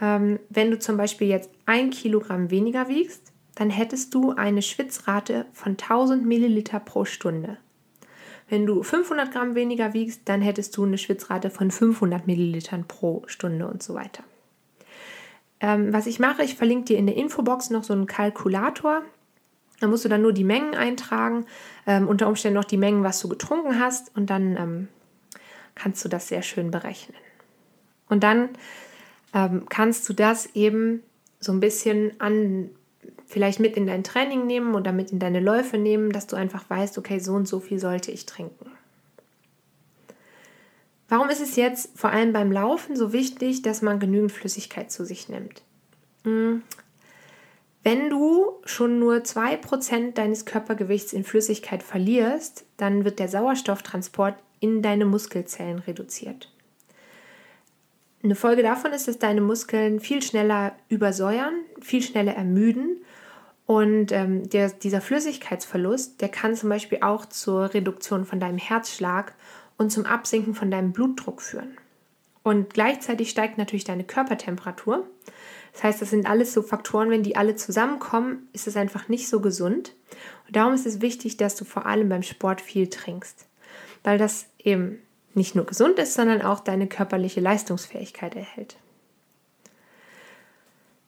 Ähm, 0.00 0.38
wenn 0.50 0.71
du 0.71 0.79
zum 0.79 0.97
Beispiel 0.97 1.29
jetzt 1.29 1.50
ein 1.65 1.91
Kilogramm 1.91 2.50
weniger 2.50 2.88
wiegst, 2.88 3.33
dann 3.55 3.71
hättest 3.71 4.15
du 4.15 4.33
eine 4.33 4.62
Schwitzrate 4.62 5.47
von 5.53 5.73
1000 5.73 6.26
Milliliter 6.26 6.79
pro 6.79 7.05
Stunde. 7.05 7.59
Wenn 8.49 8.67
du 8.67 8.83
500 8.83 9.33
Gramm 9.33 9.55
weniger 9.55 9.93
wiegst, 9.93 10.23
dann 10.26 10.41
hättest 10.41 10.76
du 10.76 10.85
eine 10.85 10.99
Schwitzrate 10.99 11.50
von 11.50 11.71
500 11.71 12.26
Millilitern 12.26 12.85
pro 12.87 13.25
Stunde 13.26 13.67
und 13.67 13.83
so 13.83 13.95
weiter. 13.95 14.23
Ähm, 15.59 15.93
was 15.93 16.07
ich 16.07 16.21
mache, 16.21 16.45
ich 16.45 16.55
verlinke 16.55 16.85
dir 16.85 16.99
in 16.99 17.07
der 17.07 17.17
Infobox 17.17 17.71
noch 17.71 17.83
so 17.83 17.93
einen 17.93 18.07
Kalkulator. 18.07 19.03
Da 19.81 19.88
musst 19.88 20.05
du 20.05 20.09
dann 20.09 20.23
nur 20.23 20.33
die 20.33 20.45
Mengen 20.45 20.75
eintragen, 20.75 21.47
ähm, 21.87 22.07
unter 22.09 22.29
Umständen 22.29 22.57
noch 22.57 22.65
die 22.65 22.76
Mengen, 22.76 23.03
was 23.03 23.21
du 23.21 23.29
getrunken 23.29 23.81
hast 23.81 24.15
und 24.17 24.31
dann 24.31 24.57
ähm, 24.57 24.88
kannst 25.75 26.05
du 26.05 26.09
das 26.09 26.29
sehr 26.29 26.43
schön 26.43 26.71
berechnen. 26.71 27.17
Und 28.09 28.23
dann 28.23 28.50
ähm, 29.37 29.66
kannst 29.69 30.09
du 30.09 30.14
das 30.14 30.47
eben 30.55 31.02
so 31.40 31.52
ein 31.52 31.61
bisschen 31.61 32.19
an 32.21 32.71
vielleicht 33.26 33.61
mit 33.61 33.76
in 33.76 33.87
dein 33.87 34.02
Training 34.02 34.47
nehmen 34.47 34.75
oder 34.75 34.93
mit 34.93 35.12
in 35.12 35.19
deine 35.19 35.40
Läufe 35.40 35.76
nehmen, 35.76 36.11
dass 36.11 36.26
du 36.26 36.37
einfach 36.37 36.69
weißt, 36.71 36.97
okay, 36.97 37.19
so 37.19 37.35
und 37.35 37.47
so 37.47 37.61
viel 37.61 37.78
sollte 37.78 38.11
ich 38.11 38.25
trinken. 38.25 38.71
Warum 41.09 41.28
ist 41.28 41.43
es 41.43 41.55
jetzt 41.57 41.99
vor 41.99 42.11
allem 42.11 42.33
beim 42.33 42.50
Laufen 42.50 42.97
so 42.97 43.12
wichtig, 43.12 43.62
dass 43.62 43.83
man 43.83 44.00
genügend 44.00 44.33
Flüssigkeit 44.33 44.90
zu 44.90 45.05
sich 45.05 45.28
nimmt? 45.28 45.62
Hm. 46.25 46.62
Wenn 47.83 48.11
du 48.11 48.55
schon 48.64 48.99
nur 48.99 49.16
2% 49.16 50.14
deines 50.14 50.47
Körpergewichts 50.47 51.12
in 51.12 51.25
Flüssigkeit 51.25 51.83
verlierst, 51.83 52.64
dann 52.78 53.05
wird 53.05 53.19
der 53.19 53.28
Sauerstofftransport 53.28 54.35
in 54.61 54.83
deine 54.83 55.05
Muskelzellen 55.05 55.78
reduziert. 55.81 56.50
Eine 58.23 58.35
Folge 58.35 58.62
davon 58.62 58.92
ist, 58.92 59.08
dass 59.08 59.18
deine 59.18 59.40
Muskeln 59.40 60.00
viel 60.00 60.23
schneller 60.23 60.75
übersäuern, 60.88 61.54
viel 61.80 62.02
schneller 62.02 62.35
ermüden 62.35 63.02
und 63.66 64.12
ähm, 64.12 64.49
der, 64.49 64.70
dieser 64.70 65.00
Flüssigkeitsverlust, 65.00 66.20
der 66.20 66.28
kann 66.28 66.54
zum 66.54 66.68
Beispiel 66.68 66.99
auch 67.02 67.26
zur 67.26 67.75
Reduktion 67.75 68.25
von 68.25 68.40
deinem 68.40 68.58
Herzschlag 68.58 69.35
und 69.76 69.90
zum 69.90 70.06
Absinken 70.06 70.54
von 70.54 70.70
deinem 70.70 70.92
Blutdruck 70.92 71.42
führen. 71.42 71.76
Und 72.44 72.73
gleichzeitig 72.73 73.28
steigt 73.28 73.58
natürlich 73.58 73.82
deine 73.82 74.04
Körpertemperatur. 74.04 75.04
Das 75.73 75.82
heißt, 75.82 76.00
das 76.00 76.11
sind 76.11 76.30
alles 76.30 76.54
so 76.54 76.62
Faktoren, 76.62 77.11
wenn 77.11 77.25
die 77.25 77.35
alle 77.35 77.56
zusammenkommen, 77.56 78.49
ist 78.52 78.68
es 78.68 78.76
einfach 78.76 79.08
nicht 79.08 79.28
so 79.28 79.40
gesund. 79.40 79.94
Und 80.46 80.54
darum 80.54 80.73
ist 80.73 80.87
es 80.87 81.00
wichtig, 81.00 81.37
dass 81.37 81.56
du 81.56 81.64
vor 81.64 81.87
allem 81.87 82.08
beim 82.08 82.23
Sport 82.23 82.61
viel 82.61 82.88
trinkst, 82.88 83.49
weil 84.04 84.16
das 84.16 84.46
eben 84.58 85.00
nicht 85.37 85.55
nur 85.55 85.66
gesund 85.66 85.99
ist, 85.99 86.14
sondern 86.14 86.43
auch 86.43 86.61
deine 86.61 86.87
körperliche 86.87 87.40
Leistungsfähigkeit 87.40 88.35
erhält. 88.35 88.76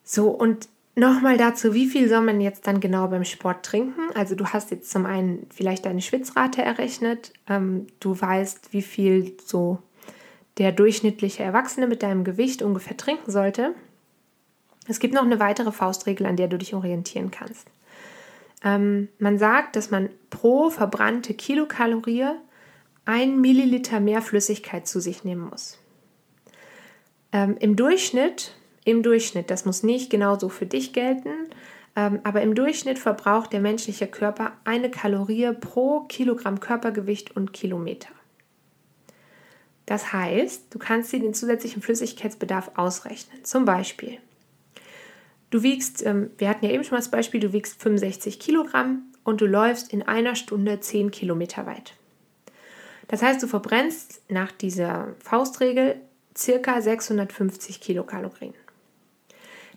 So, 0.04 0.28
und 0.28 0.68
nochmal 0.94 1.36
dazu, 1.36 1.74
wie 1.74 1.86
viel 1.86 2.08
soll 2.08 2.22
man 2.22 2.40
jetzt 2.40 2.66
dann 2.66 2.80
genau 2.80 3.08
beim 3.08 3.24
Sport 3.24 3.64
trinken? 3.64 4.10
Also 4.14 4.34
du 4.34 4.46
hast 4.46 4.70
jetzt 4.70 4.90
zum 4.90 5.06
einen 5.06 5.46
vielleicht 5.50 5.86
deine 5.86 6.00
Schwitzrate 6.00 6.62
errechnet, 6.62 7.32
ähm, 7.48 7.86
du 8.00 8.18
weißt, 8.18 8.72
wie 8.72 8.82
viel 8.82 9.36
so 9.44 9.78
der 10.58 10.72
durchschnittliche 10.72 11.42
Erwachsene 11.42 11.86
mit 11.86 12.02
deinem 12.02 12.24
Gewicht 12.24 12.62
ungefähr 12.62 12.96
trinken 12.96 13.30
sollte. 13.30 13.74
Es 14.88 14.98
gibt 14.98 15.14
noch 15.14 15.22
eine 15.22 15.38
weitere 15.38 15.72
Faustregel, 15.72 16.26
an 16.26 16.36
der 16.36 16.48
du 16.48 16.58
dich 16.58 16.74
orientieren 16.74 17.30
kannst. 17.30 17.68
Ähm, 18.64 19.08
man 19.18 19.38
sagt, 19.38 19.76
dass 19.76 19.90
man 19.90 20.08
pro 20.30 20.70
verbrannte 20.70 21.34
Kilokalorie 21.34 22.26
ein 23.08 23.40
Milliliter 23.40 24.00
mehr 24.00 24.20
Flüssigkeit 24.20 24.86
zu 24.86 25.00
sich 25.00 25.24
nehmen 25.24 25.48
muss. 25.48 25.78
Ähm, 27.32 27.56
Im 27.58 27.74
Durchschnitt, 27.74 28.54
im 28.84 29.02
Durchschnitt, 29.02 29.50
das 29.50 29.64
muss 29.64 29.82
nicht 29.82 30.10
genauso 30.10 30.50
für 30.50 30.66
dich 30.66 30.92
gelten, 30.92 31.30
ähm, 31.96 32.20
aber 32.22 32.42
im 32.42 32.54
Durchschnitt 32.54 32.98
verbraucht 32.98 33.54
der 33.54 33.60
menschliche 33.60 34.06
Körper 34.06 34.52
eine 34.64 34.90
Kalorie 34.90 35.52
pro 35.58 36.00
Kilogramm 36.00 36.60
Körpergewicht 36.60 37.34
und 37.34 37.54
Kilometer. 37.54 38.10
Das 39.86 40.12
heißt, 40.12 40.66
du 40.68 40.78
kannst 40.78 41.10
dir 41.10 41.20
den 41.20 41.32
zusätzlichen 41.32 41.80
Flüssigkeitsbedarf 41.80 42.72
ausrechnen. 42.76 43.42
Zum 43.42 43.64
Beispiel, 43.64 44.18
Du 45.50 45.62
wiegst, 45.62 46.04
ähm, 46.04 46.30
wir 46.36 46.50
hatten 46.50 46.66
ja 46.66 46.72
eben 46.72 46.84
schon 46.84 46.96
mal 46.96 46.98
das 46.98 47.10
Beispiel, 47.10 47.40
du 47.40 47.54
wiegst 47.54 47.80
65 47.80 48.38
Kilogramm 48.38 49.04
und 49.24 49.40
du 49.40 49.46
läufst 49.46 49.94
in 49.94 50.02
einer 50.02 50.34
Stunde 50.34 50.78
10 50.78 51.10
Kilometer 51.10 51.64
weit. 51.64 51.94
Das 53.08 53.22
heißt, 53.22 53.42
du 53.42 53.46
verbrennst 53.46 54.22
nach 54.28 54.52
dieser 54.52 55.08
Faustregel 55.24 55.96
circa 56.36 56.80
650 56.80 57.80
Kilokalorien. 57.80 58.54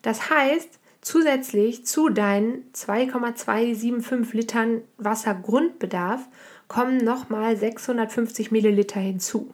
Das 0.01 0.29
heißt, 0.29 0.79
zusätzlich 1.01 1.85
zu 1.85 2.09
deinen 2.09 2.71
2,275 2.73 4.33
Litern 4.33 4.81
Wassergrundbedarf 4.97 6.21
kommen 6.67 6.97
nochmal 6.97 7.57
650 7.57 8.51
Milliliter 8.51 8.99
hinzu. 8.99 9.53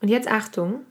Und 0.00 0.08
jetzt 0.08 0.30
Achtung, 0.30 0.84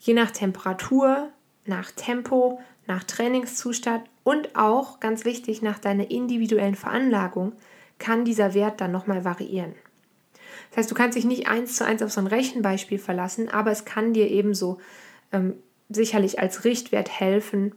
je 0.00 0.14
nach 0.14 0.30
Temperatur, 0.30 1.28
nach 1.64 1.90
Tempo, 1.92 2.60
nach 2.86 3.04
Trainingszustand 3.04 4.04
und 4.24 4.56
auch, 4.56 5.00
ganz 5.00 5.24
wichtig, 5.24 5.62
nach 5.62 5.78
deiner 5.78 6.10
individuellen 6.10 6.74
Veranlagung 6.74 7.52
kann 7.98 8.24
dieser 8.24 8.54
Wert 8.54 8.80
dann 8.80 8.92
nochmal 8.92 9.24
variieren. 9.24 9.74
Das 10.70 10.78
heißt, 10.78 10.90
du 10.90 10.94
kannst 10.94 11.16
dich 11.16 11.24
nicht 11.24 11.48
eins 11.48 11.76
zu 11.76 11.84
eins 11.84 12.02
auf 12.02 12.12
so 12.12 12.20
ein 12.20 12.26
Rechenbeispiel 12.26 12.98
verlassen, 12.98 13.48
aber 13.48 13.70
es 13.70 13.84
kann 13.84 14.12
dir 14.12 14.28
ebenso 14.30 14.78
ähm, 15.32 15.54
sicherlich 15.88 16.38
als 16.38 16.64
Richtwert 16.64 17.08
helfen, 17.08 17.74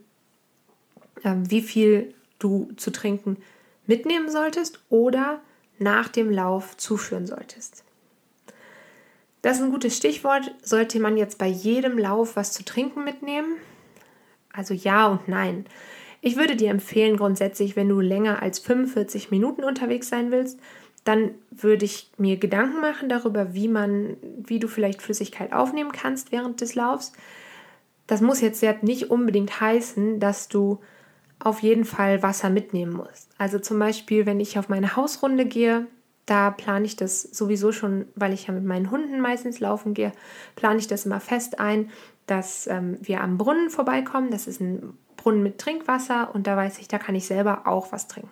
ähm, 1.23 1.49
wie 1.49 1.61
viel 1.61 2.13
du 2.39 2.71
zu 2.77 2.91
trinken 2.91 3.37
mitnehmen 3.87 4.29
solltest 4.29 4.79
oder 4.89 5.41
nach 5.79 6.07
dem 6.07 6.29
Lauf 6.31 6.77
zuführen 6.77 7.25
solltest. 7.25 7.83
Das 9.41 9.57
ist 9.57 9.63
ein 9.63 9.71
gutes 9.71 9.97
Stichwort. 9.97 10.53
Sollte 10.61 10.99
man 10.99 11.17
jetzt 11.17 11.37
bei 11.37 11.47
jedem 11.47 11.97
Lauf 11.97 12.35
was 12.35 12.53
zu 12.53 12.63
trinken 12.63 13.03
mitnehmen? 13.03 13.55
Also 14.53 14.73
ja 14.73 15.07
und 15.07 15.27
nein. 15.27 15.65
Ich 16.21 16.35
würde 16.35 16.55
dir 16.55 16.69
empfehlen, 16.69 17.17
grundsätzlich, 17.17 17.75
wenn 17.75 17.89
du 17.89 17.99
länger 17.99 18.43
als 18.43 18.59
45 18.59 19.31
Minuten 19.31 19.63
unterwegs 19.63 20.09
sein 20.09 20.29
willst, 20.31 20.59
dann 21.03 21.31
würde 21.49 21.85
ich 21.85 22.11
mir 22.17 22.37
Gedanken 22.37 22.79
machen 22.79 23.09
darüber, 23.09 23.53
wie 23.53 23.67
man, 23.67 24.17
wie 24.37 24.59
du 24.59 24.67
vielleicht 24.67 25.01
Flüssigkeit 25.01 25.51
aufnehmen 25.51 25.91
kannst 25.91 26.31
während 26.31 26.61
des 26.61 26.75
Laufs. 26.75 27.13
Das 28.07 28.21
muss 28.21 28.41
jetzt 28.41 28.63
nicht 28.83 29.09
unbedingt 29.09 29.61
heißen, 29.61 30.19
dass 30.19 30.47
du 30.47 30.79
auf 31.39 31.61
jeden 31.61 31.85
Fall 31.85 32.21
Wasser 32.21 32.49
mitnehmen 32.49 32.93
musst. 32.93 33.29
Also 33.37 33.57
zum 33.57 33.79
Beispiel, 33.79 34.25
wenn 34.25 34.39
ich 34.39 34.59
auf 34.59 34.69
meine 34.69 34.95
Hausrunde 34.95 35.45
gehe, 35.45 35.87
da 36.27 36.51
plane 36.51 36.85
ich 36.85 36.95
das 36.95 37.23
sowieso 37.23 37.71
schon, 37.71 38.05
weil 38.15 38.33
ich 38.33 38.47
ja 38.47 38.53
mit 38.53 38.63
meinen 38.63 38.91
Hunden 38.91 39.21
meistens 39.21 39.59
laufen 39.59 39.93
gehe, 39.93 40.11
plane 40.55 40.79
ich 40.79 40.87
das 40.87 41.05
immer 41.05 41.19
fest 41.19 41.59
ein, 41.59 41.89
dass 42.27 42.67
ähm, 42.67 42.97
wir 43.01 43.21
am 43.21 43.37
Brunnen 43.37 43.71
vorbeikommen. 43.71 44.29
Das 44.29 44.45
ist 44.45 44.61
ein 44.61 44.97
Brunnen 45.17 45.41
mit 45.41 45.57
Trinkwasser 45.57 46.33
und 46.33 46.45
da 46.45 46.55
weiß 46.55 46.77
ich, 46.77 46.87
da 46.87 46.99
kann 46.99 47.15
ich 47.15 47.25
selber 47.25 47.65
auch 47.65 47.91
was 47.91 48.07
trinken. 48.07 48.29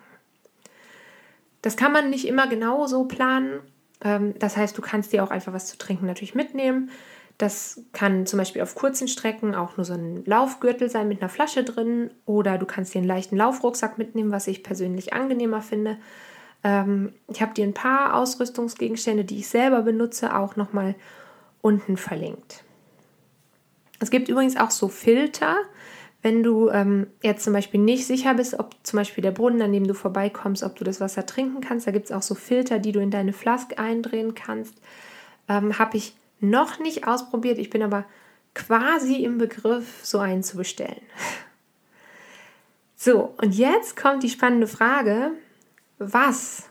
Das 1.62 1.78
kann 1.78 1.92
man 1.92 2.10
nicht 2.10 2.28
immer 2.28 2.48
genau 2.48 2.88
so 2.88 3.06
planen. 3.06 3.60
Ähm, 4.04 4.34
das 4.39 4.58
heißt, 4.58 4.78
du 4.78 4.82
kannst 4.82 5.13
dir 5.13 5.24
auch 5.24 5.32
einfach 5.32 5.54
was 5.54 5.68
zu 5.68 5.78
trinken 5.78 6.06
natürlich 6.06 6.36
mitnehmen. 6.36 6.89
Das 7.38 7.82
kann 7.94 8.25
zum 8.25 8.38
Beispiel 8.38 8.62
auf 8.62 8.75
kurzen 8.75 9.08
Strecken 9.08 9.56
auch 9.56 9.78
nur 9.78 9.86
so 9.86 9.94
ein 9.94 10.25
Laufgürtel 10.25 10.89
sein 10.89 11.08
mit 11.08 11.22
einer 11.22 11.30
Flasche 11.30 11.63
drin 11.63 12.12
oder 12.25 12.58
du 12.58 12.66
kannst 12.66 12.94
dir 12.94 12.98
einen 12.98 13.08
leichten 13.08 13.38
Laufrucksack 13.38 13.98
mitnehmen, 13.98 14.32
was 14.32 14.48
ich 14.48 14.62
persönlich 14.62 15.13
angenehmer 15.13 15.62
finde. 15.62 15.98
Ähm, 16.66 17.13
ich 17.30 17.42
habe 17.42 17.54
dir 17.54 17.63
ein 17.63 17.74
paar 17.74 18.16
Ausrüstungsgegenstände, 18.16 19.24
die 19.24 19.39
ich 19.39 19.48
selber 19.48 19.84
benutze, 19.84 20.36
auch 20.36 20.58
nochmal 20.58 20.96
unten 21.62 21.96
verlinkt. 21.96 22.66
Es 24.00 24.12
gibt 24.12 24.28
übrigens 24.28 24.58
auch 24.58 24.72
so 24.72 24.89
Filter, 24.89 25.56
wenn 26.22 26.44
du 26.44 26.70
ähm, 26.70 27.08
jetzt 27.22 27.44
zum 27.44 27.54
Beispiel 27.54 27.80
nicht 27.80 28.06
sicher 28.06 28.34
bist, 28.34 28.60
ob 28.60 28.76
zum 28.84 28.98
Beispiel 28.98 29.22
der 29.22 29.32
Brunnen, 29.32 29.62
an 29.62 29.72
dem 29.72 29.88
du 29.88 29.94
vorbeikommst, 29.94 30.64
ob 30.64 30.76
du 30.76 30.84
das 30.84 31.00
Wasser 31.00 31.26
trinken 31.26 31.62
kannst. 31.62 31.88
Da 31.88 31.92
gibt 31.92 32.06
es 32.06 32.12
auch 32.12 32.22
so 32.22 32.36
Filter, 32.36 32.80
die 32.80 32.92
du 32.92 33.00
in 33.00 33.12
deine 33.12 33.32
Flaske 33.32 33.78
eindrehen 33.78 34.36
kannst. 34.36 34.76
Ähm, 35.48 35.80
Habe 35.80 35.98
ich 35.98 36.16
noch 36.42 36.80
nicht 36.80 37.08
ausprobiert. 37.08 37.58
Ich 37.58 37.70
bin 37.70 37.84
aber 37.84 38.06
quasi 38.54 39.24
im 39.24 39.38
Begriff, 39.38 40.00
so 40.04 40.20
einen 40.20 40.44
zu 40.44 40.58
bestellen. 40.58 41.02
So, 42.96 43.34
und 43.42 43.56
jetzt 43.56 43.96
kommt 43.96 44.24
die 44.24 44.30
spannende 44.30 44.68
Frage, 44.68 45.32
was 46.00 46.64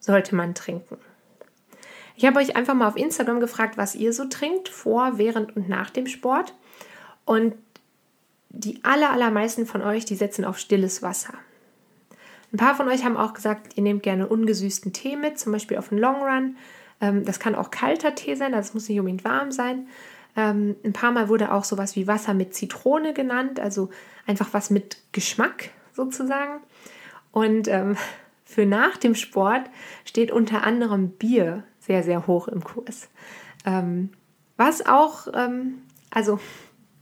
sollte 0.00 0.34
man 0.34 0.54
trinken? 0.54 0.96
Ich 2.16 2.24
habe 2.24 2.38
euch 2.38 2.56
einfach 2.56 2.72
mal 2.72 2.88
auf 2.88 2.96
Instagram 2.96 3.40
gefragt, 3.40 3.76
was 3.76 3.94
ihr 3.94 4.14
so 4.14 4.24
trinkt, 4.26 4.70
vor, 4.70 5.18
während 5.18 5.54
und 5.56 5.68
nach 5.68 5.90
dem 5.90 6.06
Sport. 6.06 6.54
Und 7.26 7.54
die 8.52 8.84
aller, 8.84 9.10
allermeisten 9.10 9.66
von 9.66 9.82
euch, 9.82 10.04
die 10.04 10.14
setzen 10.14 10.44
auf 10.44 10.58
stilles 10.58 11.02
Wasser. 11.02 11.34
Ein 12.52 12.58
paar 12.58 12.74
von 12.74 12.86
euch 12.88 13.02
haben 13.02 13.16
auch 13.16 13.32
gesagt, 13.32 13.76
ihr 13.76 13.82
nehmt 13.82 14.02
gerne 14.02 14.28
ungesüßten 14.28 14.92
Tee 14.92 15.16
mit, 15.16 15.38
zum 15.38 15.52
Beispiel 15.52 15.78
auf 15.78 15.90
einen 15.90 16.00
Long 16.00 16.22
Run. 16.22 16.56
Ähm, 17.00 17.24
das 17.24 17.40
kann 17.40 17.54
auch 17.54 17.70
kalter 17.70 18.14
Tee 18.14 18.34
sein, 18.34 18.52
das 18.52 18.74
muss 18.74 18.88
nicht 18.88 18.98
unbedingt 18.98 19.24
warm 19.24 19.52
sein. 19.52 19.88
Ähm, 20.36 20.76
ein 20.84 20.92
paar 20.92 21.12
Mal 21.12 21.30
wurde 21.30 21.52
auch 21.52 21.64
sowas 21.64 21.96
wie 21.96 22.06
Wasser 22.06 22.34
mit 22.34 22.54
Zitrone 22.54 23.14
genannt, 23.14 23.58
also 23.58 23.88
einfach 24.26 24.48
was 24.52 24.68
mit 24.68 24.98
Geschmack 25.12 25.70
sozusagen. 25.94 26.60
Und 27.30 27.68
ähm, 27.68 27.96
für 28.44 28.66
nach 28.66 28.98
dem 28.98 29.14
Sport 29.14 29.62
steht 30.04 30.30
unter 30.30 30.62
anderem 30.62 31.08
Bier 31.08 31.64
sehr, 31.80 32.02
sehr 32.02 32.26
hoch 32.26 32.48
im 32.48 32.62
Kurs. 32.62 33.08
Was 34.56 34.84
auch, 34.84 35.26
also 36.10 36.38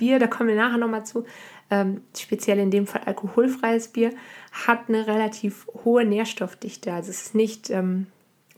Bier, 0.00 0.19
da 0.19 0.26
kommen 0.26 0.49
wir 0.49 0.57
nachher 0.57 0.78
nochmal 0.78 1.04
zu, 1.04 1.26
ähm, 1.71 2.00
speziell 2.19 2.59
in 2.59 2.71
dem 2.71 2.87
Fall 2.87 3.02
alkoholfreies 3.04 3.88
Bier, 3.88 4.12
hat 4.50 4.88
eine 4.88 5.07
relativ 5.07 5.66
hohe 5.85 6.07
Nährstoffdichte. 6.07 6.92
Also 6.92 7.11
es 7.11 7.26
ist 7.26 7.35
nicht, 7.35 7.69
ähm, 7.69 8.07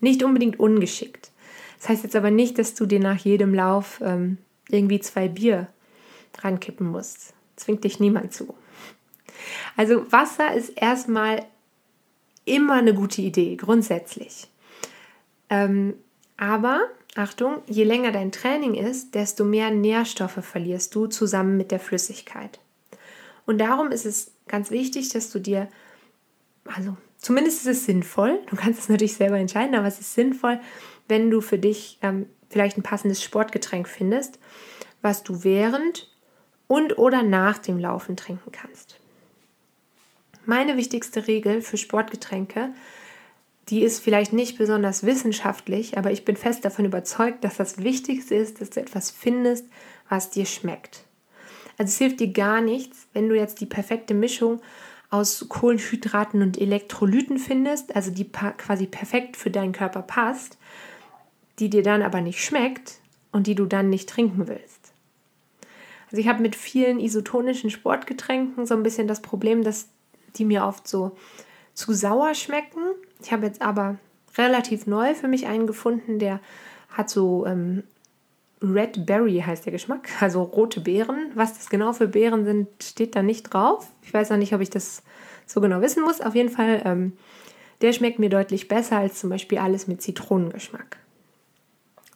nicht 0.00 0.22
unbedingt 0.22 0.60
ungeschickt. 0.60 1.32
Das 1.78 1.88
heißt 1.88 2.04
jetzt 2.04 2.14
aber 2.14 2.30
nicht, 2.30 2.60
dass 2.60 2.74
du 2.74 2.86
dir 2.86 3.00
nach 3.00 3.18
jedem 3.18 3.54
Lauf 3.54 4.00
ähm, 4.04 4.38
irgendwie 4.68 5.00
zwei 5.00 5.26
Bier 5.26 5.66
rankippen 6.38 6.86
musst. 6.86 7.34
Zwingt 7.56 7.82
dich 7.82 7.98
niemand 7.98 8.32
zu. 8.32 8.54
Also 9.76 10.10
Wasser 10.12 10.54
ist 10.54 10.70
erstmal 10.70 11.44
immer 12.44 12.74
eine 12.74 12.94
gute 12.94 13.20
Idee, 13.20 13.56
grundsätzlich. 13.56 14.48
Ähm, 15.50 15.94
aber, 16.36 16.82
Achtung, 17.14 17.62
je 17.66 17.84
länger 17.84 18.10
dein 18.10 18.32
Training 18.32 18.74
ist, 18.74 19.14
desto 19.14 19.44
mehr 19.44 19.70
Nährstoffe 19.70 20.42
verlierst 20.42 20.94
du 20.94 21.06
zusammen 21.06 21.56
mit 21.56 21.70
der 21.70 21.80
Flüssigkeit. 21.80 22.58
Und 23.44 23.58
darum 23.58 23.90
ist 23.90 24.06
es 24.06 24.32
ganz 24.48 24.70
wichtig, 24.70 25.10
dass 25.10 25.30
du 25.30 25.38
dir, 25.38 25.68
also 26.64 26.96
zumindest 27.18 27.60
ist 27.60 27.78
es 27.78 27.84
sinnvoll, 27.84 28.40
du 28.48 28.56
kannst 28.56 28.80
es 28.80 28.88
natürlich 28.88 29.14
selber 29.14 29.36
entscheiden, 29.38 29.74
aber 29.74 29.86
es 29.86 30.00
ist 30.00 30.14
sinnvoll, 30.14 30.58
wenn 31.08 31.30
du 31.30 31.40
für 31.42 31.58
dich 31.58 31.98
ähm, 32.00 32.26
vielleicht 32.48 32.78
ein 32.78 32.82
passendes 32.82 33.22
Sportgetränk 33.22 33.88
findest, 33.88 34.38
was 35.02 35.22
du 35.22 35.44
während 35.44 36.08
und 36.66 36.96
oder 36.96 37.22
nach 37.22 37.58
dem 37.58 37.78
Laufen 37.78 38.16
trinken 38.16 38.52
kannst. 38.52 38.98
Meine 40.46 40.76
wichtigste 40.76 41.26
Regel 41.26 41.60
für 41.60 41.76
Sportgetränke 41.76 42.70
die 43.68 43.82
ist 43.82 44.00
vielleicht 44.00 44.32
nicht 44.32 44.58
besonders 44.58 45.04
wissenschaftlich, 45.04 45.96
aber 45.96 46.10
ich 46.10 46.24
bin 46.24 46.36
fest 46.36 46.64
davon 46.64 46.84
überzeugt, 46.84 47.44
dass 47.44 47.56
das 47.56 47.82
Wichtigste 47.82 48.34
ist, 48.34 48.60
dass 48.60 48.70
du 48.70 48.80
etwas 48.80 49.10
findest, 49.10 49.66
was 50.08 50.30
dir 50.30 50.46
schmeckt. 50.46 51.04
Also 51.78 51.90
es 51.90 51.98
hilft 51.98 52.20
dir 52.20 52.32
gar 52.32 52.60
nichts, 52.60 53.06
wenn 53.12 53.28
du 53.28 53.36
jetzt 53.36 53.60
die 53.60 53.66
perfekte 53.66 54.14
Mischung 54.14 54.60
aus 55.10 55.46
Kohlenhydraten 55.48 56.42
und 56.42 56.58
Elektrolyten 56.58 57.38
findest, 57.38 57.94
also 57.94 58.10
die 58.10 58.30
quasi 58.30 58.86
perfekt 58.86 59.36
für 59.36 59.50
deinen 59.50 59.72
Körper 59.72 60.02
passt, 60.02 60.58
die 61.58 61.70
dir 61.70 61.82
dann 61.82 62.02
aber 62.02 62.20
nicht 62.20 62.42
schmeckt 62.42 63.00
und 63.30 63.46
die 63.46 63.54
du 63.54 63.66
dann 63.66 63.90
nicht 63.90 64.08
trinken 64.08 64.48
willst. 64.48 64.92
Also 66.10 66.20
ich 66.20 66.28
habe 66.28 66.42
mit 66.42 66.56
vielen 66.56 67.00
isotonischen 67.00 67.70
Sportgetränken 67.70 68.66
so 68.66 68.74
ein 68.74 68.82
bisschen 68.82 69.06
das 69.06 69.22
Problem, 69.22 69.64
dass 69.64 69.88
die 70.36 70.44
mir 70.44 70.64
oft 70.64 70.88
so 70.88 71.16
zu 71.74 71.92
sauer 71.92 72.34
schmecken. 72.34 72.80
Ich 73.22 73.32
habe 73.32 73.46
jetzt 73.46 73.62
aber 73.62 73.98
relativ 74.36 74.86
neu 74.86 75.14
für 75.14 75.28
mich 75.28 75.46
einen 75.46 75.66
gefunden, 75.66 76.18
der 76.18 76.40
hat 76.88 77.08
so 77.08 77.46
ähm, 77.46 77.84
Red 78.62 79.06
Berry 79.06 79.42
heißt 79.44 79.64
der 79.64 79.72
Geschmack, 79.72 80.08
also 80.20 80.42
rote 80.42 80.80
Beeren. 80.80 81.32
Was 81.34 81.54
das 81.54 81.68
genau 81.68 81.92
für 81.92 82.08
Beeren 82.08 82.44
sind, 82.44 82.68
steht 82.82 83.16
da 83.16 83.22
nicht 83.22 83.44
drauf. 83.44 83.88
Ich 84.02 84.12
weiß 84.14 84.30
noch 84.30 84.36
nicht, 84.36 84.54
ob 84.54 84.60
ich 84.60 84.70
das 84.70 85.02
so 85.46 85.60
genau 85.60 85.80
wissen 85.80 86.02
muss. 86.02 86.20
Auf 86.20 86.34
jeden 86.34 86.48
Fall, 86.48 86.82
ähm, 86.84 87.12
der 87.80 87.92
schmeckt 87.92 88.18
mir 88.18 88.30
deutlich 88.30 88.68
besser 88.68 88.98
als 88.98 89.18
zum 89.18 89.30
Beispiel 89.30 89.58
alles 89.58 89.88
mit 89.88 90.00
Zitronengeschmack. 90.02 90.98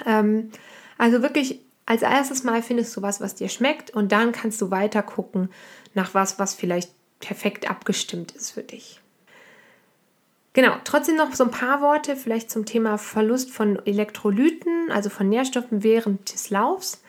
Ähm, 0.05 0.51
also 0.99 1.23
wirklich 1.23 1.61
als 1.87 2.03
erstes 2.03 2.45
Mal 2.45 2.63
findest 2.63 2.97
du 2.97 3.03
was, 3.03 3.21
was 3.21 3.35
dir 3.35 3.49
schmeckt 3.49 3.91
und 3.91 4.13
dann 4.13 4.33
kannst 4.33 4.61
du 4.61 4.71
weiter 4.71 5.03
gucken 5.03 5.51
nach 5.95 6.15
was, 6.15 6.39
was 6.39 6.55
vielleicht 6.55 6.91
perfekt 7.21 7.71
abgestimmt 7.71 8.33
ist 8.33 8.51
für 8.51 8.63
dich. 8.63 9.01
Genau, 10.57 10.73
trotzdem 10.85 11.17
noch 11.17 11.35
so 11.35 11.45
ein 11.45 11.51
paar 11.51 11.83
Worte 11.83 12.17
vielleicht 12.17 12.51
zum 12.51 12.65
Thema 12.65 12.97
Verlust 12.97 13.51
von 13.51 13.79
Elektrolyten, 13.85 14.91
also 14.91 15.11
von 15.11 15.29
Nährstoffen 15.29 15.83
während 15.83 16.33
des 16.33 16.49
Laufs. 16.49 17.03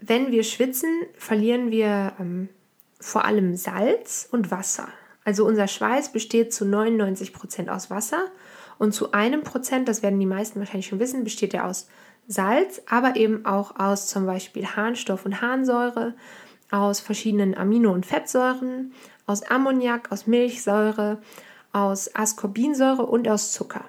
Wenn 0.00 0.30
wir 0.30 0.44
schwitzen, 0.44 0.88
verlieren 1.18 1.72
wir 1.72 2.12
ähm, 2.20 2.48
vor 3.00 3.24
allem 3.24 3.56
Salz 3.56 4.28
und 4.30 4.52
Wasser. 4.52 4.86
Also 5.24 5.44
unser 5.44 5.66
Schweiß 5.66 6.12
besteht 6.12 6.54
zu 6.54 6.64
99 6.64 7.32
Prozent 7.32 7.68
aus 7.68 7.90
Wasser 7.90 8.26
und 8.78 8.92
zu 8.92 9.10
einem 9.10 9.42
Prozent, 9.42 9.88
das 9.88 10.04
werden 10.04 10.20
die 10.20 10.26
meisten 10.26 10.60
wahrscheinlich 10.60 10.86
schon 10.86 11.00
wissen, 11.00 11.24
besteht 11.24 11.54
er 11.54 11.66
aus 11.66 11.88
Salz, 12.28 12.80
aber 12.88 13.16
eben 13.16 13.44
auch 13.44 13.74
aus 13.74 14.06
zum 14.06 14.24
Beispiel 14.24 14.66
Harnstoff 14.66 15.26
und 15.26 15.42
Harnsäure, 15.42 16.14
aus 16.70 17.00
verschiedenen 17.00 17.56
Amino- 17.56 17.92
und 17.92 18.06
Fettsäuren, 18.06 18.92
aus 19.26 19.42
Ammoniak, 19.42 20.12
aus 20.12 20.28
Milchsäure, 20.28 21.18
aus 21.72 22.14
Ascorbinsäure 22.14 23.06
und 23.06 23.28
aus 23.28 23.52
Zucker. 23.52 23.84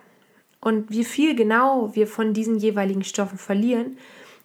Und 0.62 0.90
wie 0.90 1.04
viel 1.04 1.36
genau 1.36 1.94
wir 1.94 2.08
von 2.08 2.34
diesen 2.34 2.58
jeweiligen 2.58 3.04
Stoffen 3.04 3.38
verlieren, 3.38 3.98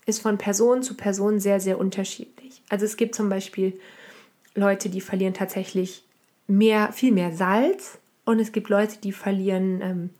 ist 0.07 0.21
von 0.21 0.39
Person 0.39 0.83
zu 0.83 0.95
Person 0.95 1.39
sehr, 1.39 1.61
sehr 1.61 1.79
unterschiedlich. 1.79 2.63
Also 2.69 2.85
es 2.85 2.97
gibt 2.97 3.15
zum 3.15 3.29
Beispiel 3.29 3.79
Leute, 4.55 4.89
die 4.89 5.01
verlieren 5.01 5.35
tatsächlich 5.35 6.03
mehr, 6.47 6.93
viel 6.93 7.13
mehr 7.13 7.33
Salz 7.33 7.99
und 8.25 8.41
es 8.41 8.53
gibt 8.53 8.69
Leute, 8.69 8.99
die 8.99 9.13
verlieren 9.13 9.81
ähm, 9.83 10.11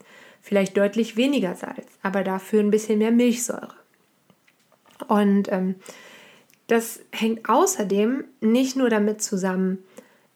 vielleicht 0.41 0.77
deutlich 0.77 1.17
weniger 1.17 1.55
Salz, 1.55 1.87
aber 2.03 2.23
dafür 2.23 2.61
ein 2.61 2.71
bisschen 2.71 2.99
mehr 2.99 3.11
Milchsäure. 3.11 3.75
Und 5.09 5.51
ähm, 5.51 5.75
das 6.69 7.01
hängt 7.13 7.49
außerdem 7.49 8.25
nicht 8.41 8.77
nur 8.77 8.91
damit 8.91 9.23
zusammen, 9.23 9.79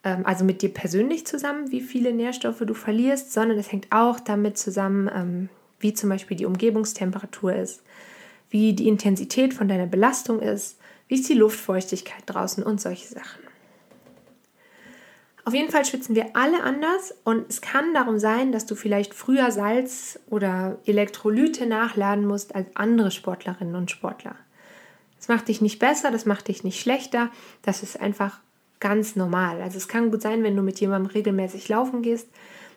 also 0.02 0.44
mit 0.44 0.62
dir 0.62 0.73
persönlich 0.73 1.26
zusammen, 1.26 1.71
wie 1.71 1.80
viele 1.80 2.12
Nährstoffe 2.12 2.62
du 2.66 2.75
verlierst, 2.75 3.32
sondern 3.32 3.59
es 3.59 3.71
hängt 3.71 3.87
auch 3.90 4.18
damit 4.21 4.59
zusammen, 4.59 5.11
ähm, 5.14 5.49
wie 5.78 5.94
zum 5.94 6.11
Beispiel 6.11 6.37
die 6.37 6.47
Umgebungstemperatur 6.47 7.54
ist, 7.54 7.82
wie 8.50 8.73
die 8.73 8.88
Intensität 8.88 9.54
von 9.54 9.68
deiner 9.68 9.87
Belastung 9.87 10.40
ist, 10.40 10.78
wie 11.09 11.14
ist 11.14 11.28
die 11.28 11.35
Luftfeuchtigkeit 11.35 12.22
draußen 12.26 12.62
und 12.62 12.81
solche 12.81 13.09
Sachen. 13.09 13.42
Auf 15.44 15.55
jeden 15.55 15.72
Fall 15.72 15.85
schwitzen 15.85 16.14
wir 16.14 16.37
alle 16.37 16.62
anders 16.62 17.14
und 17.24 17.48
es 17.48 17.61
kann 17.61 17.94
darum 17.94 18.20
sein, 18.20 18.53
dass 18.53 18.64
du 18.64 18.76
vielleicht 18.76 19.12
früher 19.12 19.50
Salz 19.50 20.20
oder 20.31 20.79
Elektrolyte 20.87 21.66
nachladen 21.66 22.26
musst 22.26 22.55
als 22.55 22.68
andere 22.76 23.11
Sportlerinnen 23.11 23.74
und 23.74 23.90
Sportler. 23.90 24.37
Das 25.18 25.26
macht 25.29 25.48
dich 25.48 25.61
nicht 25.61 25.81
besser, 25.81 26.12
das 26.12 26.26
macht 26.26 26.46
dich 26.46 26.62
nicht 26.62 26.81
schlechter, 26.81 27.31
das 27.62 27.83
ist 27.83 28.00
einfach 28.00 28.40
ganz 28.83 29.14
normal. 29.14 29.62
Also 29.62 29.79
es 29.79 29.87
kann 29.87 30.11
gut 30.11 30.23
sein, 30.23 30.42
wenn 30.42 30.57
du 30.57 30.62
mit 30.62 30.81
jemandem 30.81 31.12
regelmäßig 31.12 31.68
laufen 31.68 32.03
gehst, 32.03 32.29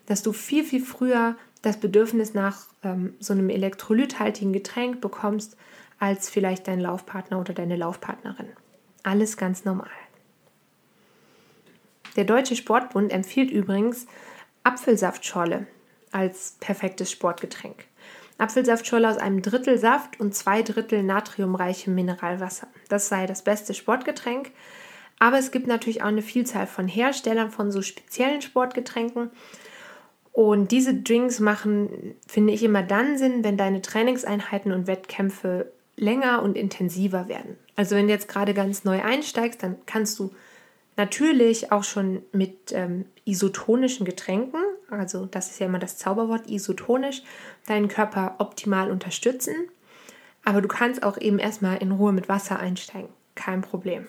dass 0.06 0.22
du 0.22 0.34
viel, 0.34 0.64
viel 0.64 0.86
früher 0.86 1.36
das 1.64 1.78
Bedürfnis 1.78 2.36
nach 2.36 2.68
ähm, 2.84 3.16
so 3.20 3.34
einem 3.34 3.50
elektrolythaltigen 3.50 4.54
Getränk 4.54 5.02
bekommst, 5.02 5.58
als 5.98 6.30
vielleicht 6.30 6.68
dein 6.68 6.80
Laufpartner 6.80 7.40
oder 7.40 7.54
deine 7.56 7.76
Laufpartnerin. 7.76 8.50
Alles 9.02 9.36
ganz 9.36 9.66
normal. 9.66 9.90
Der 12.16 12.24
Deutsche 12.24 12.56
Sportbund 12.56 13.12
empfiehlt 13.12 13.50
übrigens 13.50 14.06
Apfelsaftschorle 14.64 15.66
als 16.12 16.56
perfektes 16.60 17.12
Sportgetränk. 17.12 17.86
Apfelsaftschorle 18.38 19.10
aus 19.10 19.18
einem 19.18 19.42
Drittel 19.42 19.80
Saft 19.80 20.20
und 20.20 20.36
zwei 20.36 20.62
Drittel 20.62 21.02
natriumreichem 21.02 21.96
Mineralwasser. 21.96 22.68
Das 22.90 23.08
sei 23.08 23.26
das 23.26 23.44
beste 23.44 23.74
Sportgetränk. 23.74 24.52
Aber 25.20 25.38
es 25.38 25.52
gibt 25.52 25.68
natürlich 25.68 26.02
auch 26.02 26.08
eine 26.08 26.22
Vielzahl 26.22 26.68
von 26.68 26.88
Herstellern 26.88 27.52
von 27.52 27.72
so 27.72 27.82
speziellen 27.82 28.42
Sportgetränken. 28.42 29.32
Und 30.32 30.72
diese 30.72 30.94
Drinks 30.94 31.40
machen, 31.40 32.16
finde 32.28 32.54
ich, 32.54 32.64
immer 32.64 32.84
dann 32.84 33.18
Sinn, 33.18 33.44
wenn 33.44 33.58
deine 33.58 33.82
Trainingseinheiten 33.82 34.74
und 34.74 34.88
Wettkämpfe 34.88 35.72
länger 35.96 36.42
und 36.44 36.58
intensiver 36.58 37.30
werden. 37.30 37.56
Also 37.76 37.96
wenn 37.96 38.08
du 38.08 38.14
jetzt 38.14 38.28
gerade 38.28 38.54
ganz 38.54 38.84
neu 38.84 39.02
einsteigst, 39.02 39.64
dann 39.64 39.78
kannst 39.86 40.20
du 40.20 40.32
natürlich 40.98 41.72
auch 41.72 41.84
schon 41.84 42.22
mit 42.32 42.74
ähm, 42.74 43.06
isotonischen 43.26 44.06
Getränken, 44.06 44.60
also 44.90 45.26
das 45.26 45.52
ist 45.52 45.60
ja 45.60 45.66
immer 45.68 45.80
das 45.80 45.98
Zauberwort 45.98 46.50
isotonisch, 46.50 47.24
deinen 47.66 47.88
Körper 47.88 48.36
optimal 48.40 48.92
unterstützen. 48.92 49.56
Aber 50.44 50.62
du 50.62 50.68
kannst 50.68 51.04
auch 51.04 51.18
eben 51.18 51.40
erstmal 51.40 51.78
in 51.78 51.92
Ruhe 51.92 52.14
mit 52.14 52.30
Wasser 52.30 52.60
einsteigen. 52.60 53.10
Kein 53.34 53.62
Problem. 53.62 54.08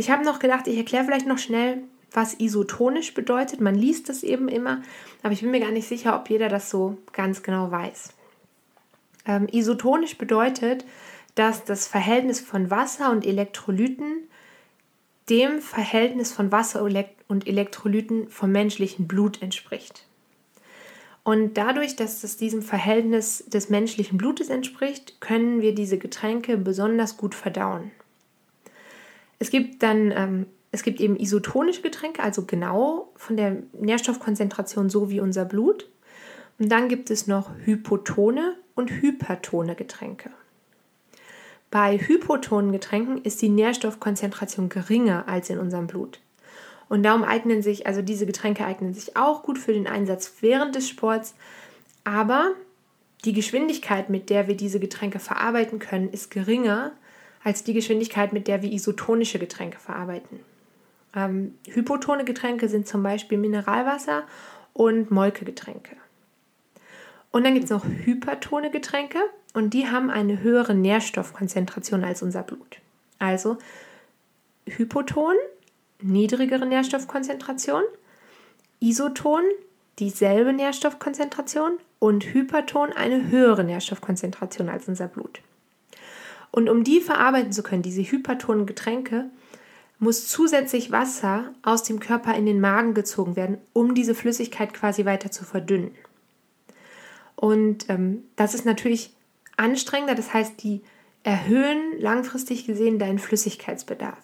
Ich 0.00 0.10
habe 0.10 0.24
noch 0.24 0.38
gedacht, 0.38 0.66
ich 0.66 0.78
erkläre 0.78 1.04
vielleicht 1.04 1.26
noch 1.26 1.36
schnell, 1.36 1.82
was 2.10 2.32
isotonisch 2.40 3.12
bedeutet. 3.12 3.60
Man 3.60 3.74
liest 3.74 4.08
das 4.08 4.22
eben 4.22 4.48
immer, 4.48 4.80
aber 5.22 5.34
ich 5.34 5.42
bin 5.42 5.50
mir 5.50 5.60
gar 5.60 5.72
nicht 5.72 5.86
sicher, 5.86 6.18
ob 6.18 6.30
jeder 6.30 6.48
das 6.48 6.70
so 6.70 6.96
ganz 7.12 7.42
genau 7.42 7.70
weiß. 7.70 8.14
Ähm, 9.26 9.46
isotonisch 9.52 10.16
bedeutet, 10.16 10.86
dass 11.34 11.66
das 11.66 11.86
Verhältnis 11.86 12.40
von 12.40 12.70
Wasser 12.70 13.10
und 13.10 13.26
Elektrolyten 13.26 14.22
dem 15.28 15.60
Verhältnis 15.60 16.32
von 16.32 16.50
Wasser 16.50 16.82
und 16.82 17.46
Elektrolyten 17.46 18.30
vom 18.30 18.52
menschlichen 18.52 19.06
Blut 19.06 19.42
entspricht. 19.42 20.06
Und 21.24 21.58
dadurch, 21.58 21.94
dass 21.94 22.24
es 22.24 22.38
diesem 22.38 22.62
Verhältnis 22.62 23.44
des 23.48 23.68
menschlichen 23.68 24.16
Blutes 24.16 24.48
entspricht, 24.48 25.20
können 25.20 25.60
wir 25.60 25.74
diese 25.74 25.98
Getränke 25.98 26.56
besonders 26.56 27.18
gut 27.18 27.34
verdauen. 27.34 27.90
Es 29.40 29.50
gibt 29.50 29.82
dann, 29.82 30.12
ähm, 30.12 30.46
es 30.70 30.84
gibt 30.84 31.00
eben 31.00 31.18
isotonische 31.18 31.82
Getränke, 31.82 32.22
also 32.22 32.44
genau 32.44 33.10
von 33.16 33.36
der 33.36 33.56
Nährstoffkonzentration 33.72 34.88
so 34.88 35.10
wie 35.10 35.18
unser 35.18 35.44
Blut. 35.44 35.90
Und 36.60 36.70
dann 36.70 36.88
gibt 36.88 37.10
es 37.10 37.26
noch 37.26 37.50
hypotone 37.64 38.56
und 38.76 38.90
hypertone 38.90 39.74
Getränke. 39.74 40.30
Bei 41.70 41.98
hypotonen 41.98 42.70
Getränken 42.70 43.22
ist 43.22 43.40
die 43.40 43.48
Nährstoffkonzentration 43.48 44.68
geringer 44.68 45.26
als 45.26 45.50
in 45.50 45.58
unserem 45.58 45.86
Blut. 45.86 46.20
Und 46.88 47.04
darum 47.04 47.22
eignen 47.22 47.62
sich, 47.62 47.86
also 47.86 48.02
diese 48.02 48.26
Getränke 48.26 48.66
eignen 48.66 48.92
sich 48.92 49.16
auch 49.16 49.42
gut 49.42 49.58
für 49.58 49.72
den 49.72 49.86
Einsatz 49.86 50.34
während 50.40 50.74
des 50.74 50.88
Sports, 50.88 51.34
aber 52.04 52.52
die 53.24 53.32
Geschwindigkeit, 53.32 54.10
mit 54.10 54.28
der 54.28 54.48
wir 54.48 54.56
diese 54.56 54.80
Getränke 54.80 55.18
verarbeiten 55.18 55.78
können, 55.78 56.10
ist 56.10 56.30
geringer 56.30 56.92
als 57.42 57.64
die 57.64 57.72
Geschwindigkeit, 57.72 58.32
mit 58.32 58.48
der 58.48 58.62
wir 58.62 58.72
isotonische 58.72 59.38
Getränke 59.38 59.78
verarbeiten. 59.78 60.40
Ähm, 61.14 61.54
hypotone 61.66 62.24
Getränke 62.24 62.68
sind 62.68 62.86
zum 62.86 63.02
Beispiel 63.02 63.38
Mineralwasser 63.38 64.24
und 64.72 65.10
Molkegetränke. 65.10 65.96
Und 67.32 67.44
dann 67.44 67.54
gibt 67.54 67.64
es 67.64 67.70
noch 67.70 67.84
hypertone 67.84 68.70
Getränke 68.70 69.18
und 69.54 69.74
die 69.74 69.88
haben 69.88 70.10
eine 70.10 70.40
höhere 70.40 70.74
Nährstoffkonzentration 70.74 72.04
als 72.04 72.22
unser 72.22 72.42
Blut. 72.42 72.80
Also 73.18 73.58
Hypoton, 74.66 75.34
niedrigere 76.00 76.66
Nährstoffkonzentration, 76.66 77.82
Isoton, 78.80 79.42
dieselbe 79.98 80.52
Nährstoffkonzentration 80.52 81.78
und 81.98 82.24
Hyperton 82.32 82.92
eine 82.92 83.30
höhere 83.30 83.64
Nährstoffkonzentration 83.64 84.68
als 84.68 84.88
unser 84.88 85.08
Blut. 85.08 85.40
Und 86.50 86.68
um 86.68 86.84
die 86.84 87.00
verarbeiten 87.00 87.52
zu 87.52 87.62
können, 87.62 87.82
diese 87.82 88.02
hypertonen 88.02 88.66
Getränke, 88.66 89.30
muss 89.98 90.26
zusätzlich 90.26 90.90
Wasser 90.90 91.52
aus 91.62 91.82
dem 91.82 92.00
Körper 92.00 92.34
in 92.34 92.46
den 92.46 92.60
Magen 92.60 92.94
gezogen 92.94 93.36
werden, 93.36 93.58
um 93.72 93.94
diese 93.94 94.14
Flüssigkeit 94.14 94.72
quasi 94.72 95.04
weiter 95.04 95.30
zu 95.30 95.44
verdünnen. 95.44 95.94
Und 97.36 97.88
ähm, 97.88 98.24
das 98.36 98.54
ist 98.54 98.64
natürlich 98.64 99.14
anstrengender, 99.56 100.14
das 100.14 100.32
heißt, 100.32 100.62
die 100.62 100.80
erhöhen 101.22 101.98
langfristig 101.98 102.66
gesehen 102.66 102.98
deinen 102.98 103.18
Flüssigkeitsbedarf. 103.18 104.18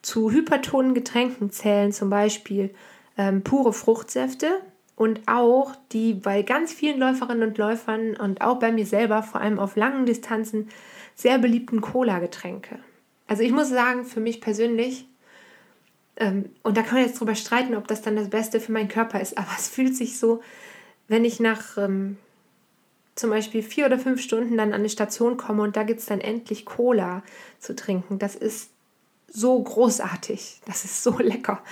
Zu 0.00 0.30
hypertonen 0.30 0.94
Getränken 0.94 1.50
zählen 1.50 1.92
zum 1.92 2.08
Beispiel 2.08 2.74
ähm, 3.18 3.42
pure 3.42 3.74
Fruchtsäfte 3.74 4.60
und 4.98 5.20
auch 5.26 5.76
die 5.92 6.12
bei 6.12 6.42
ganz 6.42 6.72
vielen 6.72 6.98
Läuferinnen 6.98 7.48
und 7.48 7.56
Läufern 7.56 8.16
und 8.16 8.40
auch 8.40 8.58
bei 8.58 8.72
mir 8.72 8.84
selber, 8.84 9.22
vor 9.22 9.40
allem 9.40 9.60
auf 9.60 9.76
langen 9.76 10.06
Distanzen, 10.06 10.68
sehr 11.14 11.38
beliebten 11.38 11.80
Cola-Getränke. 11.80 12.80
Also 13.28 13.44
ich 13.44 13.52
muss 13.52 13.68
sagen, 13.68 14.04
für 14.04 14.18
mich 14.18 14.40
persönlich, 14.40 15.06
ähm, 16.16 16.50
und 16.64 16.76
da 16.76 16.82
kann 16.82 16.94
man 16.94 17.06
jetzt 17.06 17.20
drüber 17.20 17.36
streiten, 17.36 17.76
ob 17.76 17.86
das 17.86 18.02
dann 18.02 18.16
das 18.16 18.28
Beste 18.28 18.58
für 18.58 18.72
meinen 18.72 18.88
Körper 18.88 19.20
ist, 19.20 19.38
aber 19.38 19.50
es 19.56 19.68
fühlt 19.68 19.94
sich 19.94 20.18
so, 20.18 20.42
wenn 21.06 21.24
ich 21.24 21.38
nach 21.38 21.78
ähm, 21.78 22.16
zum 23.14 23.30
Beispiel 23.30 23.62
vier 23.62 23.86
oder 23.86 24.00
fünf 24.00 24.20
Stunden 24.20 24.56
dann 24.56 24.72
an 24.72 24.80
eine 24.80 24.88
Station 24.88 25.36
komme 25.36 25.62
und 25.62 25.76
da 25.76 25.84
gibt 25.84 26.00
es 26.00 26.06
dann 26.06 26.20
endlich 26.20 26.66
Cola 26.66 27.22
zu 27.60 27.76
trinken. 27.76 28.18
Das 28.18 28.34
ist 28.34 28.70
so 29.28 29.62
großartig, 29.62 30.60
das 30.66 30.84
ist 30.84 31.04
so 31.04 31.16
lecker 31.20 31.62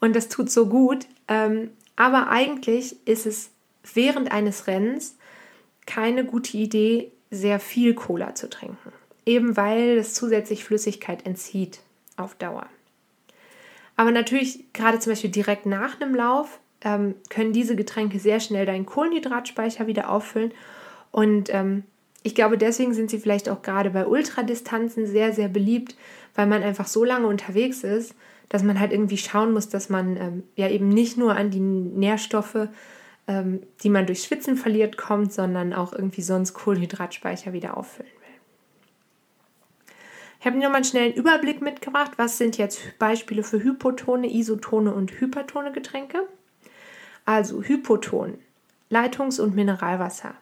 und 0.00 0.16
das 0.16 0.28
tut 0.30 0.50
so 0.50 0.64
gut. 0.66 1.06
Ähm, 1.28 1.72
aber 2.00 2.30
eigentlich 2.30 2.96
ist 3.06 3.26
es 3.26 3.50
während 3.92 4.32
eines 4.32 4.66
Rennens 4.66 5.18
keine 5.84 6.24
gute 6.24 6.56
Idee, 6.56 7.12
sehr 7.30 7.60
viel 7.60 7.92
Cola 7.92 8.34
zu 8.34 8.48
trinken. 8.48 8.90
Eben 9.26 9.54
weil 9.58 9.98
es 9.98 10.14
zusätzlich 10.14 10.64
Flüssigkeit 10.64 11.26
entzieht 11.26 11.80
auf 12.16 12.34
Dauer. 12.36 12.66
Aber 13.96 14.12
natürlich, 14.12 14.72
gerade 14.72 14.98
zum 14.98 15.12
Beispiel 15.12 15.28
direkt 15.28 15.66
nach 15.66 16.00
einem 16.00 16.14
Lauf, 16.14 16.60
ähm, 16.80 17.16
können 17.28 17.52
diese 17.52 17.76
Getränke 17.76 18.18
sehr 18.18 18.40
schnell 18.40 18.64
deinen 18.64 18.86
Kohlenhydratspeicher 18.86 19.86
wieder 19.86 20.08
auffüllen. 20.08 20.52
Und 21.10 21.52
ähm, 21.52 21.82
ich 22.22 22.34
glaube, 22.34 22.56
deswegen 22.56 22.94
sind 22.94 23.10
sie 23.10 23.18
vielleicht 23.18 23.50
auch 23.50 23.60
gerade 23.60 23.90
bei 23.90 24.06
Ultradistanzen 24.06 25.06
sehr, 25.06 25.34
sehr 25.34 25.48
beliebt, 25.48 25.96
weil 26.34 26.46
man 26.46 26.62
einfach 26.62 26.86
so 26.86 27.04
lange 27.04 27.26
unterwegs 27.26 27.84
ist, 27.84 28.14
dass 28.50 28.62
man 28.62 28.78
halt 28.78 28.92
irgendwie 28.92 29.16
schauen 29.16 29.52
muss, 29.52 29.70
dass 29.70 29.88
man 29.88 30.16
ähm, 30.16 30.42
ja 30.56 30.68
eben 30.68 30.88
nicht 30.88 31.16
nur 31.16 31.34
an 31.34 31.50
die 31.50 31.60
Nährstoffe, 31.60 32.68
ähm, 33.26 33.62
die 33.82 33.88
man 33.88 34.06
durch 34.06 34.24
Schwitzen 34.24 34.56
verliert, 34.56 34.98
kommt, 34.98 35.32
sondern 35.32 35.72
auch 35.72 35.92
irgendwie 35.92 36.20
sonst 36.22 36.52
Kohlenhydratspeicher 36.52 37.52
wieder 37.54 37.76
auffüllen 37.76 38.10
will. 38.10 39.94
Ich 40.40 40.46
habe 40.46 40.56
nochmal 40.56 40.76
einen 40.76 40.84
schnellen 40.84 41.14
Überblick 41.14 41.62
mitgebracht. 41.62 42.12
Was 42.16 42.38
sind 42.38 42.58
jetzt 42.58 42.98
Beispiele 42.98 43.44
für 43.44 43.62
Hypotone, 43.62 44.26
Isotone 44.26 44.92
und 44.92 45.20
Hypertone 45.20 45.70
Getränke? 45.70 46.26
Also 47.24 47.62
Hypoton, 47.62 48.38
Leitungs- 48.90 49.38
und 49.38 49.54
Mineralwasser, 49.54 50.34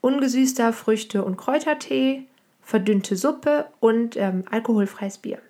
ungesüßter 0.00 0.72
Früchte- 0.72 1.24
und 1.24 1.36
Kräutertee, 1.36 2.28
verdünnte 2.60 3.16
Suppe 3.16 3.66
und 3.80 4.16
ähm, 4.16 4.44
alkoholfreies 4.48 5.18
Bier. 5.18 5.40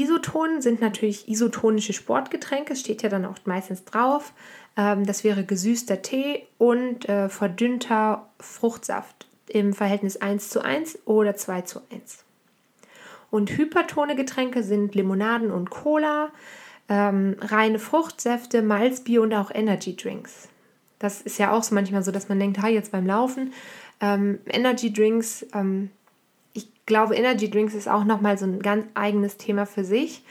Isotonen 0.00 0.62
sind 0.62 0.80
natürlich 0.80 1.28
isotonische 1.28 1.92
Sportgetränke, 1.92 2.76
steht 2.76 3.02
ja 3.02 3.08
dann 3.08 3.24
auch 3.24 3.36
meistens 3.44 3.84
drauf. 3.84 4.32
Ähm, 4.76 5.06
das 5.06 5.24
wäre 5.24 5.44
gesüßter 5.44 6.02
Tee 6.02 6.46
und 6.58 7.08
äh, 7.08 7.28
verdünnter 7.28 8.28
Fruchtsaft 8.40 9.26
im 9.48 9.72
Verhältnis 9.72 10.16
1 10.16 10.50
zu 10.50 10.62
1 10.62 11.00
oder 11.06 11.34
2 11.34 11.62
zu 11.62 11.80
1. 11.90 12.24
Und 13.30 13.50
hypertone 13.56 14.16
Getränke 14.16 14.62
sind 14.62 14.94
Limonaden 14.94 15.50
und 15.50 15.70
Cola, 15.70 16.30
ähm, 16.88 17.36
reine 17.40 17.78
Fruchtsäfte, 17.78 18.62
Malzbier 18.62 19.22
und 19.22 19.34
auch 19.34 19.50
Energy 19.52 19.96
Drinks. 19.96 20.48
Das 20.98 21.20
ist 21.20 21.38
ja 21.38 21.52
auch 21.52 21.62
so 21.62 21.74
manchmal 21.74 22.02
so, 22.02 22.10
dass 22.10 22.28
man 22.28 22.40
denkt, 22.40 22.60
ha, 22.62 22.68
jetzt 22.68 22.92
beim 22.92 23.06
Laufen, 23.06 23.52
ähm, 24.00 24.38
Energy 24.46 24.92
Drinks, 24.92 25.46
ähm, 25.54 25.90
glaube, 26.88 27.14
Energy 27.14 27.48
Drinks 27.48 27.74
ist 27.74 27.88
auch 27.88 28.02
nochmal 28.02 28.36
so 28.36 28.46
ein 28.46 28.58
ganz 28.60 28.86
eigenes 28.94 29.36
Thema 29.36 29.66
für 29.66 29.84
sich. 29.84 30.24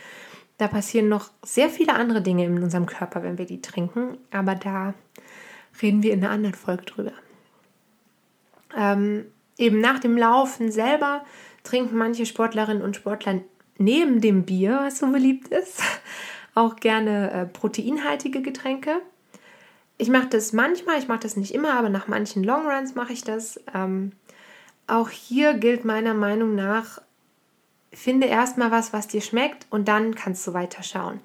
Da 0.58 0.68
passieren 0.68 1.08
noch 1.08 1.30
sehr 1.42 1.70
viele 1.70 1.94
andere 1.94 2.20
Dinge 2.20 2.44
in 2.44 2.62
unserem 2.62 2.84
Körper, 2.84 3.22
wenn 3.22 3.38
wir 3.38 3.46
die 3.46 3.62
trinken, 3.62 4.18
aber 4.30 4.56
da 4.56 4.92
reden 5.80 6.02
wir 6.02 6.12
in 6.12 6.22
einer 6.22 6.32
anderen 6.32 6.54
Folge 6.54 6.84
drüber. 6.84 7.12
Ähm, 8.76 9.26
eben 9.56 9.80
nach 9.80 10.00
dem 10.00 10.18
Laufen 10.18 10.70
selber 10.70 11.24
trinken 11.62 11.96
manche 11.96 12.26
Sportlerinnen 12.26 12.82
und 12.82 12.96
Sportler 12.96 13.40
neben 13.78 14.20
dem 14.20 14.42
Bier, 14.42 14.80
was 14.82 14.98
so 14.98 15.06
beliebt 15.06 15.48
ist, 15.48 15.80
auch 16.54 16.76
gerne 16.76 17.30
äh, 17.30 17.46
proteinhaltige 17.46 18.42
Getränke. 18.42 19.00
Ich 19.96 20.08
mache 20.08 20.28
das 20.28 20.52
manchmal, 20.52 20.98
ich 20.98 21.08
mache 21.08 21.20
das 21.20 21.36
nicht 21.36 21.54
immer, 21.54 21.74
aber 21.74 21.88
nach 21.88 22.08
manchen 22.08 22.42
Longruns 22.42 22.96
mache 22.96 23.12
ich 23.12 23.22
das. 23.22 23.60
Ähm, 23.72 24.12
auch 24.88 25.10
hier 25.10 25.54
gilt 25.54 25.84
meiner 25.84 26.14
Meinung 26.14 26.54
nach, 26.54 27.00
finde 27.92 28.26
erstmal 28.26 28.70
was, 28.70 28.92
was 28.92 29.06
dir 29.06 29.20
schmeckt 29.20 29.66
und 29.70 29.86
dann 29.88 30.14
kannst 30.14 30.46
du 30.46 30.54
weiterschauen. 30.54 31.20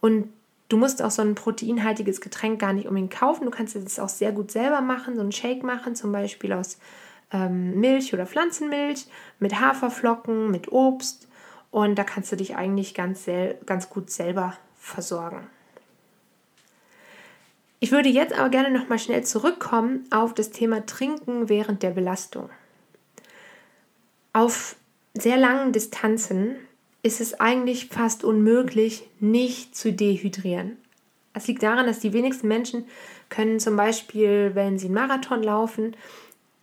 Und 0.00 0.32
du 0.68 0.76
musst 0.76 1.02
auch 1.02 1.10
so 1.10 1.22
ein 1.22 1.34
proteinhaltiges 1.34 2.20
Getränk 2.20 2.60
gar 2.60 2.72
nicht 2.72 2.86
unbedingt 2.86 3.12
kaufen. 3.12 3.44
Du 3.44 3.50
kannst 3.50 3.74
es 3.74 3.98
auch 3.98 4.08
sehr 4.08 4.32
gut 4.32 4.50
selber 4.50 4.80
machen, 4.80 5.16
so 5.16 5.22
einen 5.22 5.32
Shake 5.32 5.62
machen, 5.62 5.96
zum 5.96 6.12
Beispiel 6.12 6.52
aus 6.52 6.78
ähm, 7.32 7.80
Milch 7.80 8.12
oder 8.14 8.26
Pflanzenmilch, 8.26 9.06
mit 9.38 9.58
Haferflocken, 9.58 10.50
mit 10.50 10.70
Obst. 10.70 11.28
Und 11.70 11.96
da 11.96 12.04
kannst 12.04 12.32
du 12.32 12.36
dich 12.36 12.56
eigentlich 12.56 12.94
ganz, 12.94 13.26
ganz 13.66 13.90
gut 13.90 14.10
selber 14.10 14.54
versorgen. 14.76 15.46
Ich 17.80 17.92
würde 17.92 18.08
jetzt 18.08 18.32
aber 18.32 18.48
gerne 18.48 18.70
noch 18.70 18.88
mal 18.88 18.98
schnell 18.98 19.24
zurückkommen 19.24 20.04
auf 20.10 20.34
das 20.34 20.50
Thema 20.50 20.84
Trinken 20.84 21.48
während 21.48 21.82
der 21.82 21.90
Belastung. 21.90 22.50
Auf 24.38 24.76
sehr 25.14 25.36
langen 25.36 25.72
Distanzen 25.72 26.54
ist 27.02 27.20
es 27.20 27.40
eigentlich 27.40 27.88
fast 27.88 28.22
unmöglich, 28.22 29.02
nicht 29.18 29.74
zu 29.74 29.92
dehydrieren. 29.92 30.76
Es 31.34 31.48
liegt 31.48 31.64
daran, 31.64 31.86
dass 31.88 31.98
die 31.98 32.12
wenigsten 32.12 32.46
Menschen 32.46 32.84
können 33.30 33.58
zum 33.58 33.74
Beispiel, 33.74 34.52
wenn 34.54 34.78
sie 34.78 34.86
einen 34.86 34.94
Marathon 34.94 35.42
laufen, 35.42 35.96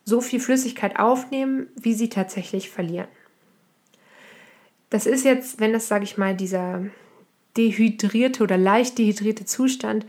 so 0.05 0.21
viel 0.21 0.39
Flüssigkeit 0.39 0.97
aufnehmen, 0.97 1.67
wie 1.75 1.93
sie 1.93 2.07
tatsächlich 2.07 2.69
verlieren. 2.69 3.09
Das 4.89 5.05
ist 5.05 5.25
jetzt, 5.25 5.59
wenn 5.59 5.73
das, 5.73 5.89
sage 5.89 6.05
ich 6.05 6.17
mal, 6.17 6.33
dieser 6.33 6.85
dehydrierte 7.57 8.41
oder 8.41 8.57
leicht 8.57 8.97
dehydrierte 8.99 9.43
Zustand 9.43 10.05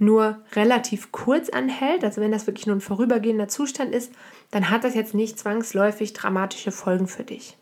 nur 0.00 0.40
relativ 0.54 1.12
kurz 1.12 1.50
anhält, 1.50 2.04
also 2.04 2.20
wenn 2.20 2.32
das 2.32 2.46
wirklich 2.46 2.66
nur 2.66 2.76
ein 2.76 2.80
vorübergehender 2.80 3.48
Zustand 3.48 3.94
ist, 3.94 4.12
dann 4.50 4.70
hat 4.70 4.84
das 4.84 4.94
jetzt 4.94 5.14
nicht 5.14 5.38
zwangsläufig 5.38 6.12
dramatische 6.12 6.72
Folgen 6.72 7.06
für 7.06 7.24
dich. 7.24 7.56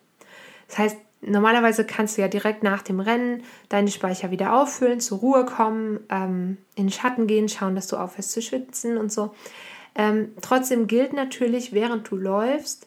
Das 0.69 0.79
heißt, 0.79 0.97
normalerweise 1.21 1.85
kannst 1.85 2.17
du 2.17 2.23
ja 2.23 2.29
direkt 2.29 2.63
nach 2.63 2.83
dem 2.83 3.01
Rennen 3.01 3.43
deine 3.69 3.91
Speicher 3.91 4.31
wieder 4.31 4.55
auffüllen, 4.55 5.01
zur 5.01 5.19
Ruhe 5.19 5.45
kommen, 5.45 6.01
ähm, 6.11 6.59
in 6.77 6.87
den 6.87 6.93
Schatten 6.93 7.27
gehen, 7.27 7.49
schauen, 7.49 7.75
dass 7.75 7.89
du 7.89 7.97
aufhörst 7.97 8.33
zu 8.33 8.43
schwitzen 8.43 8.99
und 8.99 9.11
so. 9.13 9.35
Ähm, 9.95 10.33
trotzdem 10.41 10.87
gilt 10.87 11.13
natürlich, 11.13 11.73
während 11.73 12.11
du 12.11 12.17
läufst, 12.17 12.87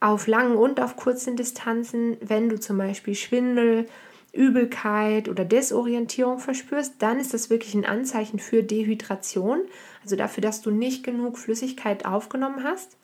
auf 0.00 0.26
langen 0.26 0.56
und 0.56 0.80
auf 0.80 0.96
kurzen 0.96 1.36
Distanzen, 1.36 2.18
wenn 2.20 2.50
du 2.50 2.60
zum 2.60 2.76
Beispiel 2.76 3.14
Schwindel, 3.14 3.86
Übelkeit 4.36 5.28
oder 5.28 5.44
Desorientierung 5.44 6.38
verspürst, 6.38 6.94
dann 7.00 7.18
ist 7.18 7.34
das 7.34 7.50
wirklich 7.50 7.74
ein 7.74 7.86
Anzeichen 7.86 8.38
für 8.38 8.62
Dehydration, 8.62 9.60
also 10.02 10.16
dafür, 10.16 10.42
dass 10.42 10.62
du 10.62 10.70
nicht 10.70 11.02
genug 11.02 11.38
Flüssigkeit 11.38 12.04
aufgenommen 12.04 12.62
hast. 12.62 12.96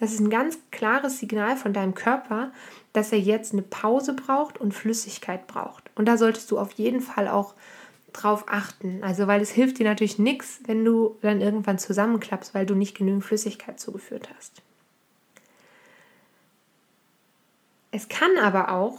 Das 0.00 0.12
ist 0.12 0.20
ein 0.20 0.30
ganz 0.30 0.58
klares 0.70 1.18
Signal 1.18 1.56
von 1.56 1.72
deinem 1.72 1.94
Körper, 1.94 2.52
dass 2.92 3.12
er 3.12 3.18
jetzt 3.18 3.52
eine 3.52 3.62
Pause 3.62 4.14
braucht 4.14 4.60
und 4.60 4.72
Flüssigkeit 4.72 5.46
braucht. 5.46 5.90
Und 5.94 6.06
da 6.06 6.16
solltest 6.16 6.50
du 6.50 6.58
auf 6.58 6.72
jeden 6.72 7.00
Fall 7.00 7.28
auch 7.28 7.54
drauf 8.12 8.44
achten. 8.48 9.02
Also, 9.02 9.26
weil 9.26 9.40
es 9.40 9.50
hilft 9.50 9.78
dir 9.78 9.84
natürlich 9.84 10.18
nichts, 10.18 10.60
wenn 10.66 10.84
du 10.84 11.16
dann 11.22 11.40
irgendwann 11.40 11.78
zusammenklappst, 11.78 12.54
weil 12.54 12.66
du 12.66 12.74
nicht 12.74 12.96
genügend 12.96 13.24
Flüssigkeit 13.24 13.78
zugeführt 13.80 14.28
hast. 14.36 14.62
Es 17.90 18.08
kann 18.08 18.36
aber 18.40 18.70
auch 18.70 18.98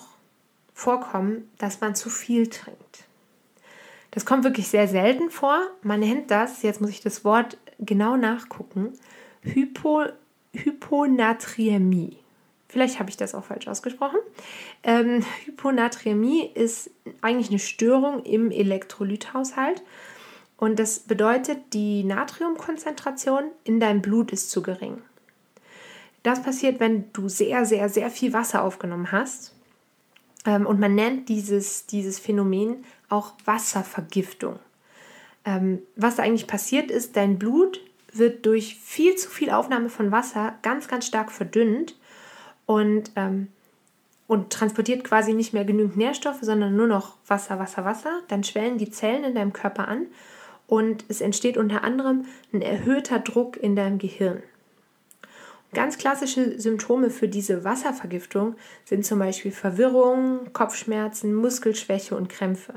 vorkommen, 0.80 1.52
dass 1.58 1.82
man 1.82 1.94
zu 1.94 2.10
viel 2.10 2.48
trinkt. 2.48 3.04
Das 4.12 4.26
kommt 4.26 4.46
wirklich 4.46 4.70
sehr 4.70 4.88
selten 4.88 5.30
vor. 5.30 5.60
Man 5.84 6.00
nennt 6.00 6.32
das, 6.32 6.63
jetzt 6.63 6.80
muss 6.80 6.89
ich 6.89 7.02
das 7.02 7.26
Wort 7.26 7.58
genau 7.80 8.15
nachgucken, 8.15 8.94
Hypo, 9.42 10.06
Hyponatriämie. 10.54 12.18
Vielleicht 12.70 13.00
habe 13.00 13.10
ich 13.10 13.18
das 13.18 13.36
auch 13.36 13.44
falsch 13.44 13.68
ausgesprochen. 13.68 14.20
Ähm, 14.84 15.26
Hyponatriämie 15.46 16.50
ist 16.54 16.92
eigentlich 17.22 17.50
eine 17.50 17.60
Störung 17.60 18.24
im 18.24 18.50
Elektrolythaushalt. 18.50 19.84
Und 20.56 20.80
das 20.80 21.00
bedeutet, 21.00 21.74
die 21.74 22.04
Natriumkonzentration 22.04 23.46
in 23.63 23.80
deinem 23.80 24.02
Blut 24.02 24.32
ist 24.32 24.50
zu 24.50 24.62
gering. 24.62 25.02
Das 26.24 26.42
passiert, 26.42 26.80
wenn 26.80 27.12
du 27.13 27.28
sehr, 27.28 27.65
sehr, 27.65 27.89
sehr 27.89 28.10
viel 28.10 28.34
Wasser 28.34 28.63
aufgenommen 28.63 29.12
hast 29.12 29.54
und 30.45 30.80
man 30.80 30.95
nennt 30.95 31.30
dieses, 31.30 31.86
dieses 31.86 32.19
Phänomen 32.19 32.86
auch 33.10 33.34
Wasservergiftung. 33.45 34.60
Ähm, 35.45 35.82
was 35.95 36.19
eigentlich 36.19 36.47
passiert 36.47 36.91
ist, 36.91 37.15
dein 37.15 37.39
Blut 37.39 37.82
wird 38.13 38.45
durch 38.45 38.75
viel 38.75 39.15
zu 39.15 39.30
viel 39.30 39.49
Aufnahme 39.49 39.89
von 39.89 40.12
Wasser 40.12 40.56
ganz, 40.62 40.88
ganz 40.88 41.06
stark 41.06 41.32
verdünnt 41.32 41.95
und, 42.65 43.12
ähm, 43.15 43.47
und 44.28 44.52
transportiert 44.52 45.04
quasi 45.04 45.34
nicht 45.34 45.54
mehr 45.54 45.65
genügend 45.65 45.97
Nährstoffe, 45.97 46.41
sondern 46.41 46.75
nur 46.75 46.88
noch 46.88 47.17
Wasser, 47.28 47.60
Wasser, 47.60 47.86
Wasser. 47.86 48.21
Dann 48.28 48.43
schwellen 48.43 48.78
die 48.78 48.91
Zellen 48.91 49.23
in 49.23 49.36
deinem 49.36 49.54
Körper 49.54 49.88
an 49.88 50.08
und 50.67 51.06
es 51.08 51.21
entsteht 51.21 51.58
unter 51.58 51.84
anderem 51.84 52.25
ein 52.54 52.62
erhöhter 52.62 53.19
Druck 53.19 53.58
in 53.58 53.75
deinem 53.75 53.97
Gehirn. 53.97 54.43
Ganz 55.73 55.97
klassische 55.99 56.60
Symptome 56.60 57.12
für 57.12 57.27
diese 57.27 57.63
Wasservergiftung 57.63 58.55
sind 58.86 59.05
zum 59.05 59.19
Beispiel 59.19 59.51
Verwirrung, 59.51 60.51
Kopfschmerzen, 60.51 61.34
Muskelschwäche 61.36 62.15
und 62.15 62.27
Krämpfe. 62.27 62.73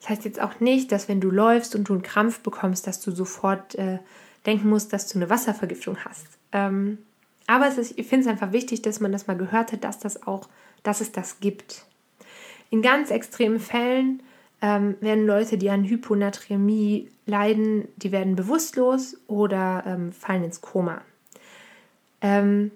Das 0.00 0.10
heißt 0.10 0.24
jetzt 0.24 0.40
auch 0.40 0.60
nicht, 0.60 0.92
dass 0.92 1.08
wenn 1.08 1.20
du 1.20 1.30
läufst 1.30 1.74
und 1.74 1.88
du 1.88 1.94
einen 1.94 2.02
Krampf 2.02 2.40
bekommst, 2.40 2.86
dass 2.86 3.00
du 3.00 3.10
sofort 3.10 3.74
äh, 3.74 3.98
denken 4.46 4.68
musst, 4.68 4.92
dass 4.92 5.08
du 5.08 5.18
eine 5.18 5.30
Wasservergiftung 5.30 5.98
hast. 6.04 6.26
Ähm, 6.52 6.98
aber 7.46 7.68
ist, 7.68 7.98
ich 7.98 8.06
finde 8.06 8.26
es 8.26 8.30
einfach 8.30 8.52
wichtig, 8.52 8.82
dass 8.82 9.00
man 9.00 9.12
das 9.12 9.26
mal 9.26 9.36
gehört 9.36 9.72
hat, 9.72 9.84
dass, 9.84 9.98
das 9.98 10.26
auch, 10.26 10.48
dass 10.82 11.00
es 11.00 11.12
das 11.12 11.40
gibt. 11.40 11.84
In 12.70 12.80
ganz 12.80 13.10
extremen 13.10 13.60
Fällen 13.60 14.22
ähm, 14.62 14.96
werden 15.00 15.26
Leute, 15.26 15.58
die 15.58 15.68
an 15.70 15.84
Hyponatremie 15.84 17.10
leiden, 17.26 17.88
die 17.96 18.12
werden 18.12 18.36
bewusstlos 18.36 19.16
oder 19.26 19.84
ähm, 19.86 20.12
fallen 20.12 20.44
ins 20.44 20.60
Koma. 20.62 21.02
Ähm, 22.24 22.70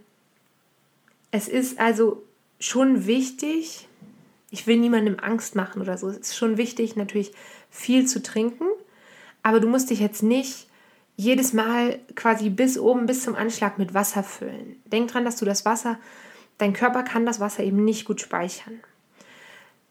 es 1.31 1.49
ist 1.49 1.81
also 1.81 2.23
schon 2.61 3.07
wichtig, 3.07 3.89
ich 4.51 4.67
will 4.67 4.77
niemandem 4.77 5.17
Angst 5.19 5.55
machen 5.57 5.81
oder 5.81 5.97
so. 5.97 6.09
Es 6.09 6.19
ist 6.19 6.37
schon 6.37 6.59
wichtig, 6.59 6.97
natürlich 6.97 7.33
viel 7.71 8.07
zu 8.07 8.23
trinken, 8.23 8.67
aber 9.43 9.59
du 9.59 9.67
musst 9.67 9.89
dich 9.89 10.01
jetzt 10.01 10.23
nicht 10.23 10.69
jedes 11.17 11.55
Mal 11.55 11.99
quasi 12.15 12.51
bis 12.51 12.79
oben, 12.79 13.07
bis 13.07 13.23
zum 13.23 13.35
Anschlag 13.35 13.79
mit 13.79 13.95
Wasser 13.95 14.23
füllen. 14.23 14.77
Denk 14.85 15.11
dran, 15.11 15.25
dass 15.25 15.37
du 15.37 15.47
das 15.47 15.65
Wasser, 15.65 15.99
dein 16.59 16.75
Körper 16.75 17.03
kann 17.03 17.25
das 17.25 17.41
Wasser 17.41 17.65
eben 17.65 17.85
nicht 17.85 18.05
gut 18.05 18.21
speichern. 18.21 18.81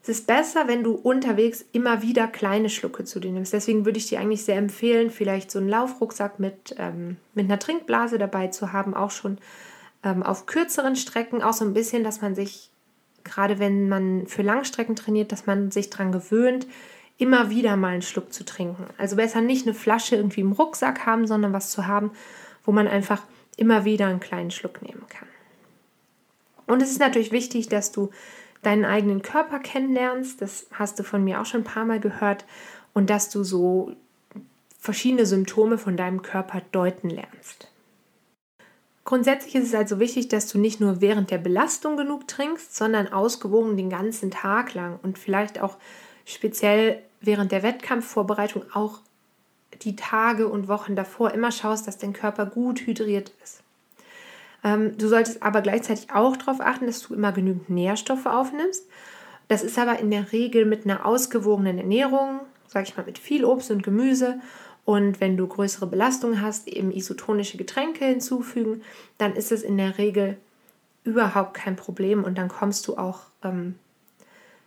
Es 0.08 0.20
ist 0.20 0.26
besser, 0.26 0.68
wenn 0.68 0.82
du 0.82 0.92
unterwegs 0.92 1.66
immer 1.72 2.00
wieder 2.00 2.28
kleine 2.28 2.70
Schlucke 2.70 3.04
zu 3.04 3.20
dir 3.20 3.30
nimmst. 3.30 3.52
Deswegen 3.52 3.84
würde 3.84 3.98
ich 3.98 4.06
dir 4.06 4.20
eigentlich 4.20 4.42
sehr 4.42 4.56
empfehlen, 4.56 5.10
vielleicht 5.10 5.50
so 5.50 5.58
einen 5.58 5.68
Laufrucksack 5.68 6.40
mit, 6.40 6.74
ähm, 6.78 7.18
mit 7.34 7.44
einer 7.44 7.58
Trinkblase 7.58 8.16
dabei 8.16 8.48
zu 8.48 8.72
haben, 8.72 8.94
auch 8.94 9.10
schon 9.10 9.36
ähm, 10.02 10.22
auf 10.22 10.46
kürzeren 10.46 10.96
Strecken, 10.96 11.42
auch 11.42 11.52
so 11.52 11.66
ein 11.66 11.74
bisschen, 11.74 12.04
dass 12.04 12.22
man 12.22 12.34
sich 12.34 12.70
gerade 13.22 13.58
wenn 13.58 13.90
man 13.90 14.26
für 14.26 14.40
Langstrecken 14.40 14.96
trainiert, 14.96 15.30
dass 15.30 15.44
man 15.44 15.70
sich 15.70 15.90
daran 15.90 16.12
gewöhnt, 16.12 16.66
immer 17.18 17.50
wieder 17.50 17.76
mal 17.76 17.88
einen 17.88 18.02
Schluck 18.02 18.32
zu 18.32 18.46
trinken. 18.46 18.86
Also 18.96 19.16
besser 19.16 19.42
nicht 19.42 19.66
eine 19.66 19.74
Flasche 19.74 20.16
irgendwie 20.16 20.40
im 20.40 20.52
Rucksack 20.52 21.04
haben, 21.04 21.26
sondern 21.26 21.52
was 21.52 21.70
zu 21.70 21.86
haben, 21.86 22.12
wo 22.64 22.72
man 22.72 22.88
einfach 22.88 23.22
immer 23.58 23.84
wieder 23.84 24.06
einen 24.06 24.20
kleinen 24.20 24.50
Schluck 24.50 24.80
nehmen 24.80 25.04
kann. 25.10 25.28
Und 26.66 26.82
es 26.82 26.90
ist 26.90 27.00
natürlich 27.00 27.32
wichtig, 27.32 27.68
dass 27.68 27.92
du 27.92 28.10
deinen 28.62 28.84
eigenen 28.84 29.22
Körper 29.22 29.58
kennenlernst. 29.58 30.42
Das 30.42 30.66
hast 30.72 30.98
du 30.98 31.02
von 31.02 31.24
mir 31.24 31.40
auch 31.40 31.46
schon 31.46 31.62
ein 31.62 31.64
paar 31.64 31.84
Mal 31.84 32.00
gehört. 32.00 32.44
Und 32.92 33.10
dass 33.10 33.30
du 33.30 33.44
so 33.44 33.92
verschiedene 34.78 35.26
Symptome 35.26 35.78
von 35.78 35.96
deinem 35.96 36.22
Körper 36.22 36.62
deuten 36.72 37.10
lernst. 37.10 37.70
Grundsätzlich 39.04 39.54
ist 39.54 39.68
es 39.68 39.74
also 39.74 40.00
wichtig, 40.00 40.28
dass 40.28 40.48
du 40.48 40.58
nicht 40.58 40.80
nur 40.80 41.00
während 41.00 41.30
der 41.30 41.38
Belastung 41.38 41.96
genug 41.96 42.28
trinkst, 42.28 42.76
sondern 42.76 43.10
ausgewogen 43.10 43.76
den 43.76 43.88
ganzen 43.88 44.30
Tag 44.30 44.74
lang 44.74 44.98
und 45.02 45.18
vielleicht 45.18 45.60
auch 45.60 45.78
speziell 46.26 47.02
während 47.20 47.50
der 47.50 47.62
Wettkampfvorbereitung 47.62 48.64
auch 48.74 49.00
die 49.82 49.96
Tage 49.96 50.46
und 50.48 50.68
Wochen 50.68 50.94
davor 50.94 51.32
immer 51.32 51.52
schaust, 51.52 51.86
dass 51.86 51.98
dein 51.98 52.12
Körper 52.12 52.46
gut 52.46 52.80
hydriert 52.80 53.32
ist. 53.42 53.62
Ähm, 54.64 54.96
du 54.98 55.08
solltest 55.08 55.42
aber 55.42 55.60
gleichzeitig 55.60 56.12
auch 56.12 56.36
darauf 56.36 56.60
achten, 56.60 56.86
dass 56.86 57.02
du 57.02 57.14
immer 57.14 57.32
genügend 57.32 57.70
Nährstoffe 57.70 58.26
aufnimmst. 58.26 58.88
Das 59.48 59.62
ist 59.62 59.78
aber 59.78 59.98
in 59.98 60.10
der 60.10 60.32
Regel 60.32 60.66
mit 60.66 60.84
einer 60.84 61.06
ausgewogenen 61.06 61.78
Ernährung, 61.78 62.40
sage 62.66 62.86
ich 62.86 62.96
mal, 62.96 63.06
mit 63.06 63.18
viel 63.18 63.44
Obst 63.44 63.70
und 63.70 63.82
Gemüse 63.82 64.40
und 64.88 65.20
wenn 65.20 65.36
du 65.36 65.46
größere 65.46 65.86
Belastungen 65.86 66.40
hast, 66.40 66.66
eben 66.66 66.90
isotonische 66.92 67.58
Getränke 67.58 68.06
hinzufügen, 68.06 68.80
dann 69.18 69.36
ist 69.36 69.52
es 69.52 69.62
in 69.62 69.76
der 69.76 69.98
Regel 69.98 70.38
überhaupt 71.04 71.54
kein 71.54 71.76
Problem 71.76 72.24
und 72.24 72.38
dann 72.38 72.48
kommst 72.48 72.88
du 72.88 72.96
auch 72.96 73.20
ähm, 73.42 73.74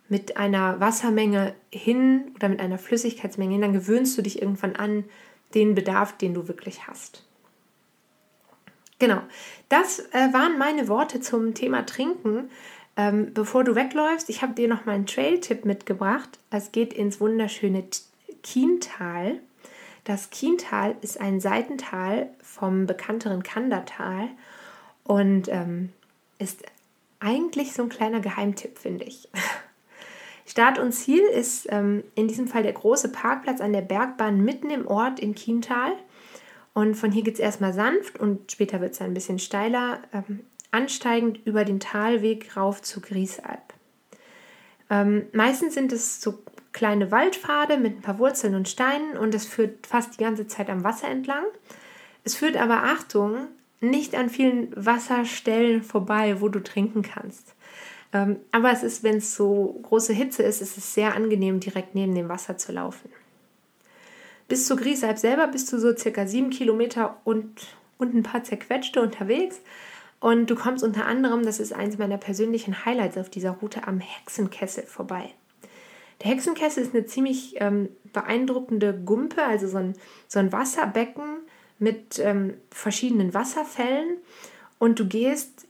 mit 0.10 0.38
einer 0.38 0.80
Wassermenge 0.80 1.56
hin 1.72 2.34
oder 2.36 2.50
mit 2.50 2.60
einer 2.60 2.78
Flüssigkeitsmenge 2.78 3.54
hin, 3.54 3.62
dann 3.62 3.74
gewöhnst 3.74 4.16
du 4.16 4.22
dich 4.22 4.42
irgendwann 4.42 4.76
an 4.76 5.06
den 5.56 5.74
Bedarf, 5.74 6.18
den 6.18 6.36
du 6.36 6.48
wirklich 6.48 6.86
hast. 6.86 7.24
Genau, 9.02 9.24
das 9.68 9.98
äh, 10.12 10.32
waren 10.32 10.60
meine 10.60 10.88
Worte 10.88 11.22
zum 11.22 11.56
Thema 11.56 11.88
Trinken. 11.88 12.52
Ähm, 12.96 13.34
bevor 13.34 13.64
du 13.64 13.74
wegläufst, 13.74 14.30
ich 14.30 14.44
habe 14.44 14.54
dir 14.54 14.68
noch 14.68 14.86
mal 14.86 14.92
einen 14.92 15.08
Trail-Tipp 15.08 15.66
mitgebracht. 15.66 16.38
Es 16.52 16.72
geht 16.72 16.94
ins 16.94 17.20
wunderschöne 17.20 17.84
Kiental. 18.44 19.40
Das 20.04 20.30
Kiental 20.30 20.96
ist 21.02 21.20
ein 21.20 21.40
Seitental 21.40 22.30
vom 22.44 22.86
bekannteren 22.86 23.42
Kandertal 23.42 24.28
und 25.04 25.48
ähm, 25.48 25.90
ist 26.38 26.62
eigentlich 27.20 27.74
so 27.74 27.82
ein 27.82 27.90
kleiner 27.90 28.20
Geheimtipp, 28.20 28.78
finde 28.78 29.06
ich. 29.06 29.30
Start 30.46 30.78
und 30.78 30.92
Ziel 30.92 31.24
ist 31.24 31.66
ähm, 31.72 32.04
in 32.14 32.28
diesem 32.28 32.48
Fall 32.48 32.62
der 32.62 32.74
große 32.74 33.10
Parkplatz 33.10 33.62
an 33.62 33.74
der 33.74 33.82
Bergbahn 33.82 34.42
mitten 34.42 34.70
im 34.70 34.86
Ort 34.86 35.20
in 35.20 35.34
Kiental. 35.34 35.94
Und 36.74 36.96
von 36.96 37.12
hier 37.12 37.24
geht 37.24 37.36
es 37.36 37.40
erstmal 37.40 37.74
sanft 37.74 38.20
und 38.20 38.52
später 38.52 38.80
wird 38.80 38.94
es 38.94 39.02
ein 39.02 39.14
bisschen 39.14 39.40
steiler, 39.40 40.00
ähm, 40.14 40.42
ansteigend 40.72 41.40
über 41.46 41.66
den 41.66 41.80
Talweg 41.80 42.56
rauf 42.56 42.82
zu 42.82 43.02
Griesalp. 43.02 43.74
Ähm, 44.90 45.24
meistens 45.34 45.74
sind 45.74 45.92
es 45.92 46.22
so 46.22 46.40
kleine 46.72 47.12
Waldpfade 47.12 47.78
mit 47.78 47.98
ein 47.98 48.02
paar 48.02 48.20
Wurzeln 48.20 48.56
und 48.56 48.70
Steinen 48.70 49.18
und 49.18 49.36
es 49.36 49.46
führt 49.46 49.86
fast 49.86 50.18
die 50.18 50.24
ganze 50.24 50.48
Zeit 50.48 50.70
am 50.70 50.84
Wasser 50.84 51.10
entlang. 51.10 51.44
Es 52.24 52.36
führt 52.36 52.56
aber, 52.56 52.84
Achtung, 52.84 53.48
nicht 53.82 54.16
an 54.16 54.30
vielen 54.30 54.74
Wasserstellen 54.76 55.84
vorbei, 55.84 56.40
wo 56.40 56.48
du 56.48 56.62
trinken 56.62 57.02
kannst. 57.02 57.56
Ähm, 58.14 58.38
aber 58.52 58.72
es 58.72 58.84
ist, 58.84 59.04
wenn 59.04 59.18
es 59.18 59.36
so 59.36 59.80
große 59.84 60.14
Hitze 60.14 60.44
ist, 60.44 60.62
ist 60.62 60.78
es 60.78 60.94
sehr 60.94 61.16
angenehm, 61.16 61.60
direkt 61.60 61.96
neben 61.96 62.14
dem 62.14 62.30
Wasser 62.30 62.58
zu 62.58 62.72
laufen. 62.72 63.10
Bis 64.52 64.68
zu 64.68 64.76
Griesalb 64.76 65.18
selber 65.18 65.48
bist 65.48 65.72
du 65.72 65.80
so 65.80 65.96
circa 65.96 66.28
sieben 66.28 66.50
Kilometer 66.50 67.22
und, 67.24 67.62
und 67.98 68.14
ein 68.14 68.22
paar 68.22 68.44
zerquetschte 68.44 69.02
unterwegs. 69.02 69.62
Und 70.20 70.50
du 70.50 70.56
kommst 70.56 70.84
unter 70.84 71.06
anderem, 71.06 71.46
das 71.46 71.62
ist 71.62 71.72
eins 71.72 71.98
meiner 71.98 72.18
persönlichen 72.18 72.84
Highlights 72.84 73.18
auf 73.18 73.30
dieser 73.30 73.52
Route, 73.52 73.88
am 73.88 74.02
Hexenkessel 74.02 74.84
vorbei. 74.84 75.30
Der 76.22 76.32
Hexenkessel 76.32 76.84
ist 76.84 76.94
eine 76.94 77.06
ziemlich 77.06 77.62
ähm, 77.62 77.88
beeindruckende 78.12 78.94
Gumpe, 78.94 79.42
also 79.42 79.70
so 79.70 79.78
ein, 79.78 79.94
so 80.28 80.40
ein 80.40 80.52
Wasserbecken 80.52 81.38
mit 81.80 82.20
ähm, 82.20 82.56
verschiedenen 82.72 83.34
Wasserfällen 83.34 84.18
und 84.80 85.00
du 85.00 85.08
gehst 85.08 85.66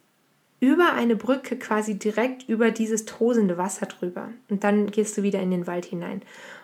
über 0.60 0.94
eine 0.94 1.16
Brücke 1.16 1.56
quasi 1.56 2.00
direkt 2.00 2.50
über 2.50 2.72
dieses 2.72 3.06
tosende 3.06 3.60
Wasser 3.60 3.86
drüber 3.86 4.30
und 4.50 4.64
dann 4.64 4.90
gehst 4.90 5.16
du 5.20 5.22
wieder 5.22 5.40
in 5.40 5.52
den 5.52 5.68
Wald 5.68 5.86
hinein. 5.86 6.24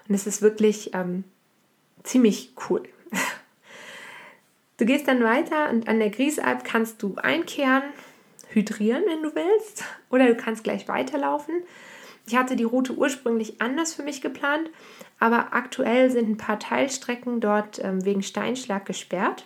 Und 0.09 0.15
es 0.15 0.25
ist 0.25 0.41
wirklich 0.41 0.95
ähm, 0.95 1.23
ziemlich 2.07 2.53
cool. 2.69 2.83
Du 4.77 4.85
gehst 4.85 5.07
dann 5.07 5.23
weiter 5.23 5.69
und 5.71 5.87
an 5.87 5.99
der 5.99 6.11
Griesalp 6.11 6.63
kannst 6.63 7.01
du 7.01 7.15
einkehren, 7.15 7.83
hydrieren, 8.49 9.03
wenn 9.07 9.23
du 9.23 9.33
willst, 9.33 9.83
oder 10.09 10.27
du 10.27 10.35
kannst 10.35 10.63
gleich 10.63 10.87
weiterlaufen. 10.87 11.63
Ich 12.27 12.35
hatte 12.35 12.55
die 12.55 12.63
Route 12.63 12.93
ursprünglich 12.93 13.59
anders 13.61 13.95
für 13.95 14.03
mich 14.03 14.21
geplant, 14.21 14.69
aber 15.19 15.53
aktuell 15.53 16.11
sind 16.11 16.29
ein 16.29 16.37
paar 16.37 16.59
Teilstrecken 16.59 17.39
dort 17.39 17.83
ähm, 17.83 18.05
wegen 18.05 18.21
Steinschlag 18.21 18.85
gesperrt. 18.85 19.45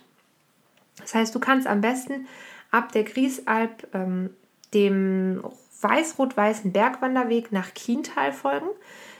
Das 0.98 1.14
heißt, 1.16 1.34
du 1.34 1.40
kannst 1.40 1.68
am 1.68 1.80
besten 1.80 2.28
ab 2.72 2.92
der 2.92 3.04
Griesalp 3.04 3.88
ähm, 3.94 4.32
dem 4.74 5.44
weiß-rot-weißen 5.82 6.74
Bergwanderweg 6.74 7.52
nach 7.52 7.74
Kiental 7.74 8.34
folgen. 8.34 8.68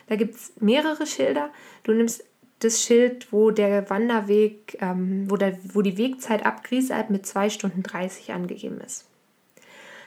Da 0.08 0.16
gibt 0.16 0.36
es 0.36 0.52
mehrere 0.60 1.06
Schilder. 1.06 1.50
Du 1.84 1.94
nimmst 1.94 2.24
das 2.64 2.82
Schild, 2.82 3.32
wo 3.32 3.52
der 3.52 3.90
Wanderweg, 3.90 4.78
ähm, 4.82 5.30
wo, 5.30 5.36
der, 5.36 5.58
wo 5.74 5.82
die 5.82 5.98
Wegzeit 5.98 6.46
ab 6.46 6.64
Griesalp 6.64 7.10
mit 7.10 7.26
2 7.26 7.50
Stunden 7.50 7.84
30 7.84 8.32
angegeben 8.32 8.80
ist. 8.82 9.06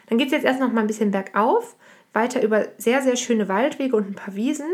Dann 0.08 0.18
geht 0.18 0.28
es 0.28 0.32
jetzt 0.32 0.44
erst 0.44 0.60
noch 0.60 0.72
mal 0.72 0.82
ein 0.82 0.86
bisschen 0.86 1.10
bergauf 1.10 1.76
weiter 2.14 2.42
über 2.42 2.68
sehr, 2.78 3.02
sehr 3.02 3.16
schöne 3.16 3.48
Waldwege 3.48 3.94
und 3.94 4.08
ein 4.08 4.14
paar 4.14 4.34
Wiesen. 4.34 4.68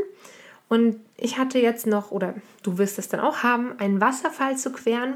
Und 0.69 1.01
ich 1.17 1.39
hatte 1.39 1.59
jetzt 1.59 1.87
noch, 1.87 2.13
oder 2.13 2.35
du 2.63 2.79
wirst 2.79 2.99
es 2.99 3.09
dann 3.09 3.19
auch 3.19 3.43
haben, 3.43 3.77
einen 3.81 4.01
Wasserfall 4.01 4.57
zu 4.57 4.71
queren. 4.71 5.15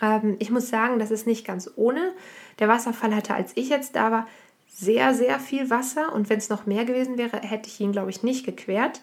Ähm, 0.00 0.36
ich 0.38 0.50
muss 0.50 0.68
sagen, 0.68 1.00
das 1.00 1.10
ist 1.10 1.26
nicht 1.26 1.44
ganz 1.44 1.68
ohne. 1.74 2.12
Der 2.60 2.68
Wasserfall 2.68 3.14
hatte, 3.14 3.34
als 3.34 3.52
ich 3.56 3.70
jetzt 3.70 3.96
da 3.96 4.12
war, 4.12 4.28
sehr, 4.68 5.14
sehr 5.14 5.40
viel 5.40 5.70
Wasser. 5.70 6.12
Und 6.12 6.28
wenn 6.28 6.38
es 6.38 6.50
noch 6.50 6.66
mehr 6.66 6.84
gewesen 6.84 7.18
wäre, 7.18 7.40
hätte 7.40 7.68
ich 7.68 7.80
ihn, 7.80 7.92
glaube 7.92 8.10
ich, 8.10 8.22
nicht 8.22 8.44
gequert. 8.44 9.02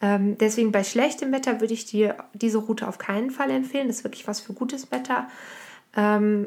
Ähm, 0.00 0.36
deswegen 0.38 0.72
bei 0.72 0.84
schlechtem 0.84 1.32
Wetter 1.32 1.60
würde 1.60 1.74
ich 1.74 1.86
dir 1.86 2.16
diese 2.32 2.58
Route 2.58 2.88
auf 2.88 2.98
keinen 2.98 3.30
Fall 3.30 3.50
empfehlen. 3.50 3.88
Das 3.88 3.98
ist 3.98 4.04
wirklich 4.04 4.26
was 4.26 4.40
für 4.40 4.52
gutes 4.52 4.90
Wetter. 4.90 5.28
Ähm, 5.96 6.46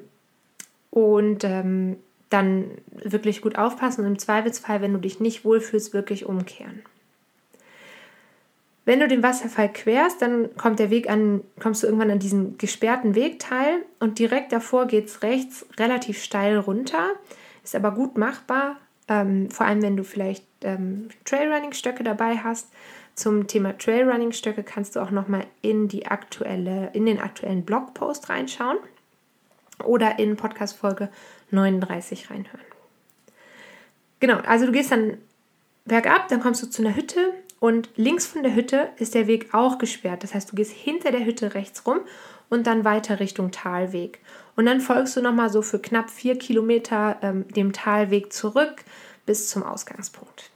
und 0.91 1.43
ähm, 1.43 1.97
dann 2.29 2.71
wirklich 2.91 3.41
gut 3.41 3.57
aufpassen 3.57 4.01
und 4.01 4.07
im 4.07 4.19
Zweifelsfall, 4.19 4.81
wenn 4.81 4.93
du 4.93 4.99
dich 4.99 5.19
nicht 5.19 5.45
wohlfühlst, 5.45 5.93
wirklich 5.93 6.25
umkehren. 6.25 6.83
Wenn 8.87 9.01
du 9.01 9.07
den 9.09 9.21
Wasserfall 9.21 9.71
querst, 9.71 10.21
dann 10.21 10.55
kommt 10.55 10.79
der 10.79 10.89
Weg 10.89 11.09
an, 11.09 11.41
kommst 11.59 11.83
du 11.83 11.87
irgendwann 11.87 12.09
an 12.09 12.19
diesen 12.19 12.57
gesperrten 12.57 13.15
Wegteil 13.15 13.83
und 13.99 14.17
direkt 14.17 14.53
davor 14.53 14.87
geht 14.87 15.07
es 15.07 15.23
rechts 15.23 15.65
relativ 15.77 16.23
steil 16.23 16.57
runter. 16.57 17.09
Ist 17.65 17.75
aber 17.75 17.91
gut 17.91 18.17
machbar, 18.17 18.77
ähm, 19.09 19.51
vor 19.51 19.65
allem 19.65 19.81
wenn 19.81 19.97
du 19.97 20.05
vielleicht 20.05 20.45
ähm, 20.61 21.09
Trailrunning-Stöcke 21.25 22.03
dabei 22.03 22.37
hast. 22.37 22.69
Zum 23.17 23.47
Thema 23.47 23.75
Trailrunning-Stöcke 23.75 24.61
kannst 24.61 24.95
du 24.95 24.99
auch 24.99 25.09
nochmal 25.09 25.47
in, 25.63 25.87
die 25.87 26.05
aktuelle, 26.05 26.91
in 26.93 27.07
den 27.07 27.19
aktuellen 27.19 27.65
Blogpost 27.65 28.29
reinschauen 28.29 28.77
oder 29.83 30.19
in 30.19 30.37
Podcast-Folge 30.37 31.09
39 31.49 32.29
reinhören. 32.29 32.61
Genau, 34.19 34.37
also 34.45 34.67
du 34.67 34.71
gehst 34.71 34.91
dann 34.91 35.17
bergab, 35.85 36.27
dann 36.27 36.41
kommst 36.41 36.61
du 36.61 36.69
zu 36.69 36.83
einer 36.83 36.95
Hütte 36.95 37.33
und 37.59 37.89
links 37.95 38.27
von 38.27 38.43
der 38.43 38.53
Hütte 38.53 38.89
ist 38.97 39.15
der 39.15 39.25
Weg 39.25 39.51
auch 39.51 39.79
gesperrt. 39.79 40.21
Das 40.21 40.35
heißt, 40.35 40.51
du 40.51 40.55
gehst 40.55 40.71
hinter 40.71 41.09
der 41.09 41.25
Hütte 41.25 41.55
rechts 41.55 41.87
rum 41.87 42.01
und 42.49 42.67
dann 42.67 42.85
weiter 42.85 43.19
Richtung 43.19 43.49
Talweg. 43.49 44.19
Und 44.55 44.67
dann 44.67 44.79
folgst 44.79 45.17
du 45.17 45.21
nochmal 45.21 45.49
so 45.49 45.63
für 45.63 45.79
knapp 45.79 46.11
vier 46.11 46.37
Kilometer 46.37 47.17
ähm, 47.23 47.47
dem 47.47 47.73
Talweg 47.73 48.31
zurück 48.31 48.83
bis 49.25 49.49
zum 49.49 49.63
Ausgangspunkt. 49.63 50.51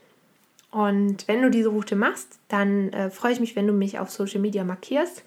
Und 0.72 1.28
wenn 1.28 1.42
du 1.42 1.50
diese 1.50 1.68
Route 1.68 1.94
machst, 1.94 2.40
dann 2.48 2.92
äh, 2.92 3.10
freue 3.10 3.32
ich 3.32 3.40
mich, 3.40 3.54
wenn 3.54 3.68
du 3.68 3.72
mich 3.72 4.00
auf 4.00 4.10
Social 4.10 4.40
Media 4.40 4.64
markierst. 4.64 5.22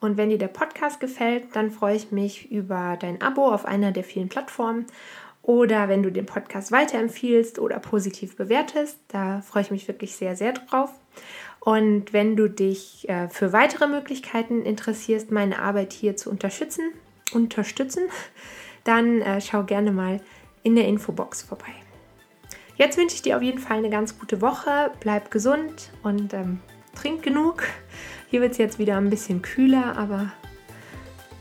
Und 0.00 0.16
wenn 0.16 0.30
dir 0.30 0.38
der 0.38 0.48
Podcast 0.48 1.00
gefällt, 1.00 1.56
dann 1.56 1.70
freue 1.70 1.96
ich 1.96 2.12
mich 2.12 2.52
über 2.52 2.96
dein 3.00 3.20
Abo 3.20 3.48
auf 3.48 3.64
einer 3.64 3.92
der 3.92 4.04
vielen 4.04 4.28
Plattformen 4.28 4.86
oder 5.42 5.88
wenn 5.88 6.02
du 6.04 6.10
den 6.10 6.26
Podcast 6.26 6.70
weiterempfiehlst 6.70 7.58
oder 7.58 7.80
positiv 7.80 8.36
bewertest. 8.36 8.98
Da 9.08 9.40
freue 9.40 9.62
ich 9.62 9.70
mich 9.70 9.88
wirklich 9.88 10.14
sehr, 10.14 10.36
sehr 10.36 10.52
drauf. 10.52 10.92
Und 11.58 12.12
wenn 12.12 12.36
du 12.36 12.48
dich 12.48 13.08
äh, 13.08 13.28
für 13.28 13.52
weitere 13.52 13.86
Möglichkeiten 13.86 14.62
interessierst, 14.62 15.30
meine 15.30 15.60
Arbeit 15.60 15.92
hier 15.92 16.16
zu 16.16 16.30
unterstützen, 16.30 16.92
unterstützen 17.32 18.02
dann 18.84 19.20
äh, 19.22 19.40
schau 19.40 19.64
gerne 19.64 19.92
mal 19.92 20.20
in 20.62 20.76
der 20.76 20.86
Infobox 20.86 21.42
vorbei. 21.42 21.81
Jetzt 22.76 22.96
wünsche 22.96 23.14
ich 23.14 23.22
dir 23.22 23.36
auf 23.36 23.42
jeden 23.42 23.58
Fall 23.58 23.78
eine 23.78 23.90
ganz 23.90 24.18
gute 24.18 24.40
Woche. 24.40 24.90
Bleib 25.00 25.30
gesund 25.30 25.90
und 26.02 26.32
ähm, 26.34 26.60
trink 26.94 27.22
genug. 27.22 27.64
Hier 28.28 28.40
wird 28.40 28.52
es 28.52 28.58
jetzt 28.58 28.78
wieder 28.78 28.96
ein 28.96 29.10
bisschen 29.10 29.42
kühler, 29.42 29.96
aber 29.96 30.32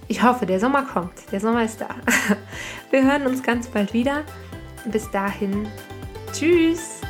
ich 0.08 0.24
hoffe, 0.24 0.46
der 0.46 0.60
Sommer 0.60 0.84
kommt. 0.84 1.14
Der 1.32 1.40
Sommer 1.40 1.64
ist 1.64 1.80
da. 1.80 1.88
Wir 2.92 3.04
hören 3.04 3.26
uns 3.26 3.42
ganz 3.42 3.68
bald 3.68 3.94
wieder. 3.94 4.24
Bis 4.86 5.10
dahin. 5.10 5.68
Tschüss. 6.34 7.02